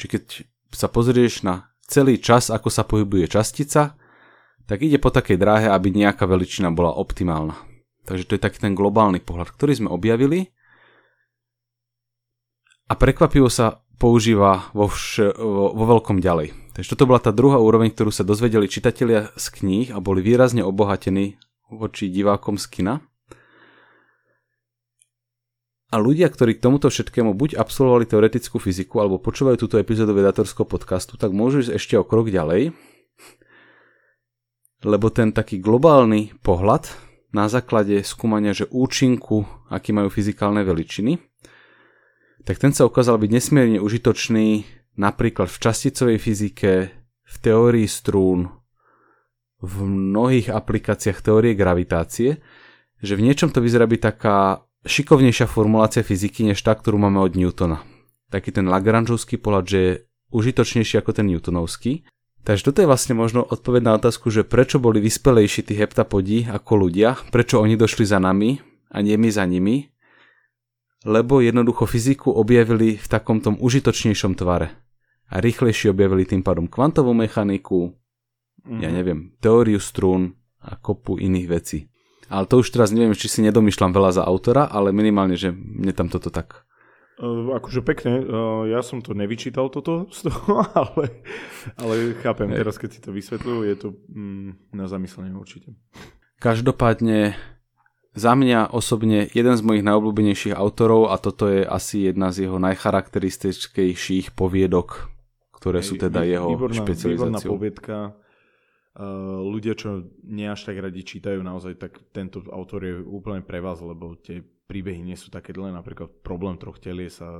Čiže 0.00 0.08
keď 0.08 0.24
sa 0.72 0.88
pozrieš 0.88 1.44
na 1.44 1.68
celý 1.84 2.16
čas, 2.16 2.48
ako 2.48 2.72
sa 2.72 2.88
pohybuje 2.88 3.28
častica, 3.28 4.00
tak 4.64 4.80
ide 4.80 4.96
po 4.96 5.12
takej 5.12 5.36
dráhe, 5.36 5.68
aby 5.68 5.92
nejaká 5.92 6.24
veličina 6.24 6.72
bola 6.72 6.96
optimálna. 6.96 7.58
Takže 8.08 8.24
to 8.24 8.34
je 8.38 8.42
taký 8.42 8.58
ten 8.62 8.72
globálny 8.72 9.20
pohľad, 9.20 9.52
ktorý 9.52 9.76
sme 9.76 9.92
objavili 9.92 10.48
a 12.90 12.98
prekvapivo 12.98 13.46
sa 13.46 13.82
používa 14.00 14.72
vo, 14.72 14.88
vš- 14.88 15.36
vo, 15.36 15.76
vo 15.76 15.84
veľkom 15.84 16.24
ďalej. 16.24 16.72
Takže 16.72 16.96
toto 16.96 17.04
bola 17.04 17.20
tá 17.20 17.28
druhá 17.28 17.60
úroveň, 17.60 17.92
ktorú 17.92 18.08
sa 18.08 18.24
dozvedeli 18.24 18.64
čitatelia 18.64 19.28
z 19.36 19.46
kníh 19.60 19.92
a 19.92 20.00
boli 20.00 20.24
výrazne 20.24 20.64
obohatení 20.64 21.36
voči 21.68 22.08
divákom 22.08 22.56
z 22.56 22.66
kina. 22.72 22.94
A 25.90 25.98
ľudia, 25.98 26.30
ktorí 26.30 26.56
k 26.56 26.64
tomuto 26.64 26.86
všetkému 26.86 27.34
buď 27.34 27.58
absolvovali 27.58 28.06
teoretickú 28.06 28.62
fyziku 28.62 29.02
alebo 29.02 29.18
počúvajú 29.18 29.58
túto 29.58 29.76
epizódu 29.76 30.14
vedatorského 30.14 30.62
podcastu, 30.62 31.18
tak 31.18 31.34
môžu 31.34 31.66
ísť 31.66 31.74
ešte 31.76 31.94
o 31.98 32.06
krok 32.06 32.30
ďalej, 32.30 32.70
lebo 34.86 35.06
ten 35.10 35.34
taký 35.34 35.58
globálny 35.58 36.32
pohľad 36.46 36.88
na 37.34 37.50
základe 37.50 38.06
skúmania, 38.06 38.54
že 38.54 38.70
účinku, 38.70 39.44
aký 39.66 39.90
majú 39.90 40.14
fyzikálne 40.14 40.62
veličiny, 40.62 41.18
tak 42.44 42.56
ten 42.58 42.72
sa 42.72 42.88
ukázal 42.88 43.20
byť 43.20 43.30
nesmierne 43.30 43.78
užitočný 43.80 44.64
napríklad 44.96 45.48
v 45.48 45.60
časticovej 45.60 46.18
fyzike, 46.18 46.72
v 47.30 47.36
teórii 47.38 47.86
strún, 47.86 48.50
v 49.60 49.74
mnohých 49.84 50.50
aplikáciách 50.50 51.20
teórie 51.20 51.52
gravitácie, 51.52 52.40
že 53.00 53.12
v 53.16 53.24
niečom 53.24 53.52
to 53.52 53.60
vyzerá 53.60 53.84
byť 53.84 54.00
taká 54.00 54.64
šikovnejšia 54.84 55.44
formulácia 55.48 56.00
fyziky 56.00 56.48
než 56.48 56.60
tá, 56.64 56.72
ktorú 56.72 56.96
máme 56.96 57.20
od 57.20 57.36
Newtona. 57.36 57.84
Taký 58.32 58.56
ten 58.56 58.68
Lagrangeovský 58.68 59.36
pohľad, 59.36 59.64
že 59.68 59.78
je 59.78 59.92
užitočnejší 60.32 61.02
ako 61.02 61.10
ten 61.12 61.26
Newtonovský. 61.28 62.08
Takže 62.40 62.72
toto 62.72 62.80
je 62.80 62.88
vlastne 62.88 63.12
možno 63.12 63.44
odpoveď 63.44 63.82
na 63.84 63.92
otázku, 64.00 64.32
že 64.32 64.48
prečo 64.48 64.80
boli 64.80 64.96
vyspelejší 65.04 65.60
tí 65.60 65.76
heptapodi 65.76 66.48
ako 66.48 66.88
ľudia, 66.88 67.20
prečo 67.28 67.60
oni 67.60 67.76
došli 67.76 68.08
za 68.08 68.16
nami 68.16 68.56
a 68.88 69.04
nie 69.04 69.20
my 69.20 69.28
za 69.28 69.44
nimi, 69.44 69.89
lebo 71.04 71.40
jednoducho 71.40 71.88
fyziku 71.88 72.32
objavili 72.32 73.00
v 73.00 73.06
takom 73.08 73.40
tom 73.40 73.56
užitočnejšom 73.60 74.36
tvare. 74.36 74.74
A 75.30 75.38
rýchlejšie 75.38 75.94
objavili 75.94 76.26
tým 76.26 76.42
pádom 76.42 76.66
kvantovú 76.66 77.14
mechaniku, 77.14 77.94
mm-hmm. 78.66 78.80
ja 78.82 78.88
mhm. 78.90 78.96
neviem, 78.96 79.20
teóriu 79.38 79.78
strún 79.78 80.34
a 80.60 80.76
kopu 80.76 81.16
iných 81.16 81.48
vecí. 81.48 81.78
Ale 82.30 82.46
to 82.46 82.62
už 82.62 82.70
teraz 82.70 82.94
neviem, 82.94 83.16
či 83.16 83.26
si 83.26 83.42
nedomýšľam 83.42 83.90
veľa 83.90 84.22
za 84.22 84.22
autora, 84.22 84.70
ale 84.70 84.94
minimálne, 84.94 85.34
že 85.34 85.50
mne 85.50 85.90
tam 85.90 86.06
toto 86.06 86.30
tak 86.30 86.70
Uh, 87.20 87.52
akože 87.52 87.84
pekne, 87.84 88.24
uh, 88.24 88.64
ja 88.64 88.80
som 88.80 89.04
to 89.04 89.12
nevyčítal 89.12 89.68
toto 89.68 90.08
z 90.16 90.32
toho, 90.32 90.64
ale, 90.72 91.20
ale 91.76 92.16
chápem, 92.24 92.48
teraz 92.48 92.80
keď 92.80 92.90
si 92.96 93.00
to 93.04 93.12
vysvetľujú, 93.12 93.60
je 93.68 93.76
to 93.76 93.88
mm, 94.08 94.72
na 94.72 94.88
zamyslenie 94.88 95.36
určite. 95.36 95.76
Každopádne 96.40 97.36
za 98.10 98.32
mňa 98.34 98.74
osobne 98.74 99.30
jeden 99.30 99.54
z 99.54 99.62
mojich 99.62 99.86
najobľúbenejších 99.86 100.54
autorov 100.54 101.14
a 101.14 101.16
toto 101.22 101.46
je 101.46 101.62
asi 101.62 102.10
jedna 102.10 102.34
z 102.34 102.50
jeho 102.50 102.58
najcharakteristickejších 102.58 104.34
poviedok, 104.34 105.10
ktoré 105.54 105.78
sú 105.78 105.94
teda 105.94 106.26
jeho 106.26 106.58
výborná, 106.58 106.82
špecializáciou. 106.82 107.30
Výborná 107.30 107.40
poviedka. 107.46 107.96
Uh, 108.90 109.38
ľudia, 109.46 109.78
čo 109.78 110.02
nie 110.26 110.50
až 110.50 110.66
tak 110.66 110.82
radi 110.82 111.06
čítajú, 111.06 111.38
naozaj 111.38 111.78
tak 111.78 112.02
tento 112.10 112.42
autor 112.50 112.82
je 112.82 112.94
úplne 112.98 113.38
pre 113.46 113.62
vás, 113.62 113.78
lebo 113.78 114.18
tie 114.18 114.42
príbehy 114.42 115.06
nie 115.06 115.14
sú 115.14 115.30
také 115.30 115.54
dlhé, 115.54 115.70
napríklad 115.70 116.10
problém 116.26 116.58
troch 116.58 116.82
telie 116.82 117.06
sa 117.06 117.30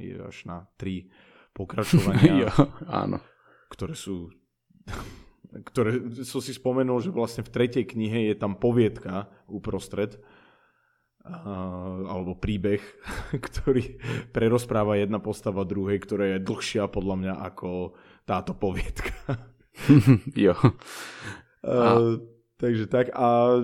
je 0.00 0.16
až 0.16 0.36
na 0.48 0.64
tri 0.80 1.12
pokračovania, 1.56 2.48
jo, 2.48 2.64
áno. 2.88 3.20
ktoré 3.68 3.92
sú 3.92 4.32
ktoré 5.50 6.22
som 6.22 6.38
si 6.38 6.54
spomenul, 6.54 7.02
že 7.02 7.10
vlastne 7.10 7.42
v 7.42 7.52
tretej 7.52 7.84
knihe 7.90 8.30
je 8.30 8.36
tam 8.38 8.54
poviedka 8.54 9.26
uprostred, 9.50 10.18
alebo 12.06 12.32
príbeh, 12.38 12.80
ktorý 13.46 14.00
prerozpráva 14.32 14.96
jedna 14.96 15.20
postava 15.20 15.68
druhej, 15.68 16.00
ktorá 16.00 16.36
je 16.36 16.46
dlhšia 16.46 16.88
podľa 16.88 17.16
mňa 17.20 17.34
ako 17.52 17.94
táto 18.24 18.56
poviedka. 18.56 19.12
jo. 20.48 20.56
A... 21.66 22.16
takže 22.56 22.88
tak. 22.88 23.12
A 23.12 23.60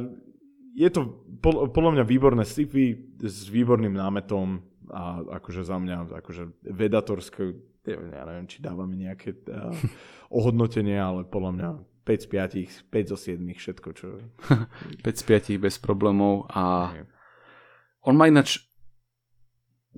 je 0.77 0.88
to 0.92 1.25
podľa 1.72 2.01
mňa 2.01 2.05
výborné 2.05 2.44
sci-fi 2.44 3.16
s 3.25 3.49
výborným 3.49 3.96
námetom 3.96 4.61
a 4.90 5.22
akože 5.42 5.62
za 5.66 5.77
mňa 5.79 6.14
akože 6.22 6.66
vedatorské, 6.66 7.42
ja 7.87 8.22
neviem, 8.27 8.46
či 8.51 8.62
dávame 8.62 8.94
nejaké 8.99 9.35
uh, 9.46 9.75
ohodnotenie, 10.37 10.99
ale 10.99 11.27
podľa 11.27 11.53
mňa 11.53 11.68
5 12.07 12.22
z 12.22 12.27
5, 12.87 12.94
5 12.94 13.12
zo 13.12 13.18
7, 13.18 13.42
všetko, 13.42 13.88
čo... 13.94 14.07
5 15.07 15.11
z 15.11 15.25
5 15.59 15.64
bez 15.64 15.77
problémov 15.83 16.46
a 16.51 16.94
on 18.07 18.14
má 18.14 18.31
ináč 18.31 18.66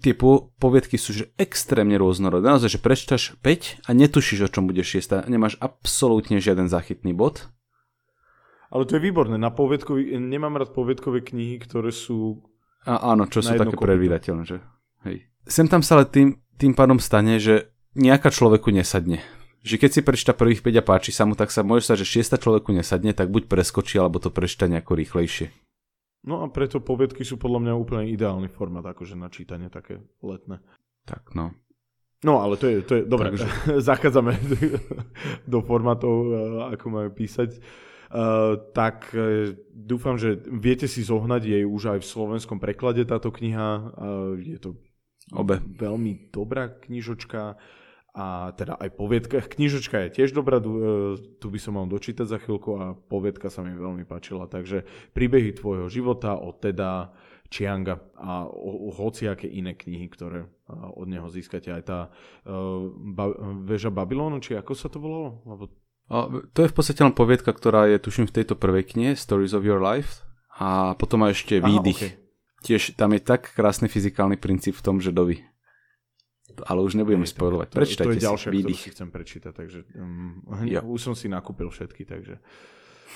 tie 0.01 0.15
po, 0.15 0.55
poviedky 0.63 0.97
sú 0.97 1.11
že 1.13 1.35
extrémne 1.37 1.99
rôznorodé. 1.99 2.47
Naozaj, 2.47 2.79
že 2.79 2.81
prečítaš 2.81 3.23
5 3.43 3.85
a 3.85 3.91
netušíš, 3.93 4.49
o 4.49 4.53
čom 4.53 4.71
budeš 4.71 5.03
jesť. 5.03 5.27
Nemáš 5.27 5.59
absolútne 5.59 6.39
žiaden 6.39 6.71
záchytný 6.71 7.13
bod. 7.13 7.51
Ale 8.69 8.85
to 8.85 9.01
je 9.01 9.05
výborné. 9.05 9.41
Na 9.41 9.49
poviedkový, 9.49 10.17
nemám 10.21 10.61
rád 10.61 10.77
poviedkové 10.77 11.25
knihy, 11.25 11.57
ktoré 11.61 11.89
sú... 11.89 12.45
A, 12.85 13.13
áno, 13.13 13.27
čo 13.27 13.41
sú 13.41 13.57
také 13.57 13.75
predvídateľné. 13.75 14.45
Že? 14.45 14.59
Hej. 15.07 15.29
Sem 15.47 15.71
tam 15.71 15.85
sa 15.85 16.01
ale 16.01 16.07
tým, 16.09 16.41
tým 16.59 16.73
pádom 16.75 16.99
stane, 16.99 17.39
že 17.39 17.71
nejaká 17.95 18.31
človeku 18.31 18.71
nesadne. 18.75 19.23
Že 19.63 19.77
keď 19.83 19.91
si 19.91 20.01
prečíta 20.07 20.33
prvých 20.39 20.63
5 20.63 20.81
a 20.81 20.85
páči 20.87 21.11
sa 21.11 21.27
mu, 21.27 21.35
tak 21.35 21.51
sa 21.51 21.67
môže 21.67 21.91
sa, 21.91 21.99
že 21.99 22.07
šiesta 22.07 22.39
človeku 22.39 22.71
nesadne, 22.71 23.11
tak 23.11 23.29
buď 23.29 23.51
preskočí, 23.51 23.99
alebo 23.99 24.23
to 24.23 24.31
prečíta 24.31 24.71
nejako 24.71 24.95
rýchlejšie. 24.95 25.51
No 26.27 26.43
a 26.43 26.51
preto 26.51 26.83
poviedky 26.83 27.23
sú 27.23 27.39
podľa 27.39 27.63
mňa 27.63 27.75
úplne 27.79 28.11
ideálny 28.11 28.51
formát, 28.51 28.83
akože 28.83 29.15
na 29.15 29.31
čítanie 29.31 29.71
také 29.71 30.03
letné. 30.23 30.59
Tak 31.07 31.35
no. 31.35 31.55
No 32.27 32.43
ale 32.43 32.59
to 32.59 32.67
je, 32.67 32.77
to 32.83 32.93
je 32.99 33.03
dobré, 33.07 33.31
Takže... 33.31 33.47
zachádzame 33.91 34.35
do 35.53 35.59
formátov, 35.63 36.15
eh, 36.15 36.31
ako 36.75 36.87
majú 36.91 37.11
písať. 37.15 37.59
Uh, 38.09 38.57
tak 38.73 39.13
uh, 39.13 39.53
dúfam, 39.69 40.17
že 40.17 40.41
viete 40.49 40.89
si 40.89 41.05
zohnať 41.05 41.45
jej 41.45 41.65
už 41.69 41.93
aj 41.93 41.99
v 42.01 42.09
slovenskom 42.09 42.57
preklade 42.57 43.05
táto 43.05 43.29
kniha. 43.29 43.69
Uh, 43.69 44.33
je 44.41 44.57
to 44.57 44.81
Obe. 45.33 45.61
veľmi 45.61 46.33
dobrá 46.33 46.73
knižočka 46.73 47.61
a 48.19 48.51
teda 48.57 48.75
aj 48.81 48.91
poviedka. 48.99 49.45
Knižočka 49.45 50.09
je 50.09 50.15
tiež 50.21 50.35
dobrá, 50.35 50.59
tu 51.39 51.47
by 51.47 51.59
som 51.61 51.79
mal 51.79 51.87
dočítať 51.87 52.27
za 52.27 52.39
chvíľku 52.43 52.71
a 52.75 52.85
poviedka 52.97 53.47
sa 53.53 53.63
mi 53.63 53.77
veľmi 53.77 54.03
páčila. 54.09 54.51
Takže 54.51 54.89
príbehy 55.15 55.55
tvojho 55.55 55.87
života 55.87 56.35
od 56.35 56.59
teda 56.59 57.15
Chianga 57.49 58.03
a 58.19 58.45
o, 58.45 58.89
o 58.89 58.91
hociaké 58.93 59.49
iné 59.49 59.73
knihy, 59.73 60.11
ktoré 60.11 60.51
od 60.69 61.07
neho 61.07 61.31
získate. 61.31 61.73
Aj 61.73 61.85
tá 61.85 62.01
uh, 62.11 62.91
ba, 62.93 63.33
väža 63.65 63.89
Babylonu, 63.89 64.43
či 64.43 64.59
ako 64.59 64.73
sa 64.75 64.91
to 64.91 65.01
volalo? 65.01 65.41
Lebo 65.47 65.71
a 66.09 66.25
to 66.57 66.65
je 66.65 66.73
v 66.73 66.77
podstate 66.77 67.05
len 67.05 67.13
poviedka, 67.13 67.53
ktorá 67.53 67.85
je 67.85 68.01
tuším 68.01 68.33
v 68.33 68.41
tejto 68.41 68.57
prvej 68.57 68.97
knihe, 68.97 69.13
Stories 69.13 69.53
of 69.53 69.69
Your 69.69 69.77
Life. 69.77 70.25
A 70.57 70.97
potom 70.97 71.21
má 71.21 71.29
ešte 71.31 71.61
výdych. 71.61 72.01
Okay. 72.01 72.28
Tiež 72.63 72.99
tam 72.99 73.15
je 73.15 73.23
tak 73.23 73.55
krásny 73.55 73.87
fyzikálny 73.87 74.35
princíp 74.35 74.75
v 74.75 74.83
tom, 74.83 74.97
že 74.99 75.15
dovi. 75.15 75.47
Ale 76.67 76.83
už 76.83 76.99
nebudeme 76.99 77.29
spojovať. 77.29 77.71
Prečítajte 77.71 78.09
to 78.09 78.19
je 78.19 78.25
ďalšia, 78.25 78.51
si 78.51 78.75
si 78.75 78.91
chcem 78.91 79.09
prečítať, 79.15 79.53
takže 79.55 79.79
um, 79.95 80.43
ja. 80.67 80.83
už 80.83 80.99
som 80.99 81.15
si 81.15 81.31
nakúpil 81.31 81.71
všetky, 81.71 82.03
takže 82.03 82.43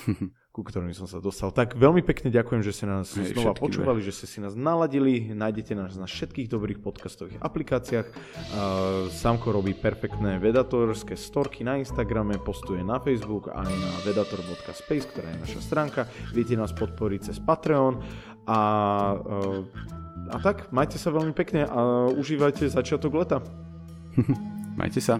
ku 0.53 0.61
ktorým 0.61 0.93
som 0.93 1.09
sa 1.09 1.17
dostal. 1.17 1.49
Tak 1.49 1.73
veľmi 1.73 2.05
pekne 2.05 2.29
ďakujem, 2.29 2.61
že 2.61 2.71
ste 2.77 2.85
nás 2.85 3.09
Hej, 3.17 3.33
znova 3.33 3.57
počúvali, 3.57 4.05
že 4.05 4.13
ste 4.13 4.29
si 4.29 4.37
nás 4.37 4.53
naladili. 4.53 5.33
Nájdete 5.33 5.73
nás 5.73 5.97
na 5.97 6.05
všetkých 6.05 6.45
dobrých 6.45 6.79
podcastových 6.81 7.41
aplikáciách. 7.41 8.07
Uh, 8.07 9.09
Samko 9.09 9.49
robí 9.49 9.73
perfektné 9.73 10.37
vedatorské 10.37 11.17
storky 11.17 11.65
na 11.65 11.81
Instagrame, 11.81 12.37
postuje 12.37 12.85
na 12.85 13.01
Facebook 13.01 13.49
aj 13.49 13.65
na 13.65 13.91
vedator.space, 14.05 15.05
ktorá 15.09 15.27
je 15.33 15.39
naša 15.41 15.59
stránka. 15.65 16.01
Viete 16.29 16.53
nás 16.53 16.69
podporiť 16.69 17.33
cez 17.33 17.37
Patreon 17.41 17.97
a, 18.47 18.59
uh, 19.19 19.61
a 20.31 20.37
tak, 20.39 20.71
majte 20.71 20.99
sa 20.99 21.11
veľmi 21.11 21.31
pekne 21.31 21.63
a 21.67 22.09
užívajte 22.11 22.67
začiatok 22.67 23.11
leta. 23.15 23.37
majte 24.79 24.99
sa. 24.99 25.19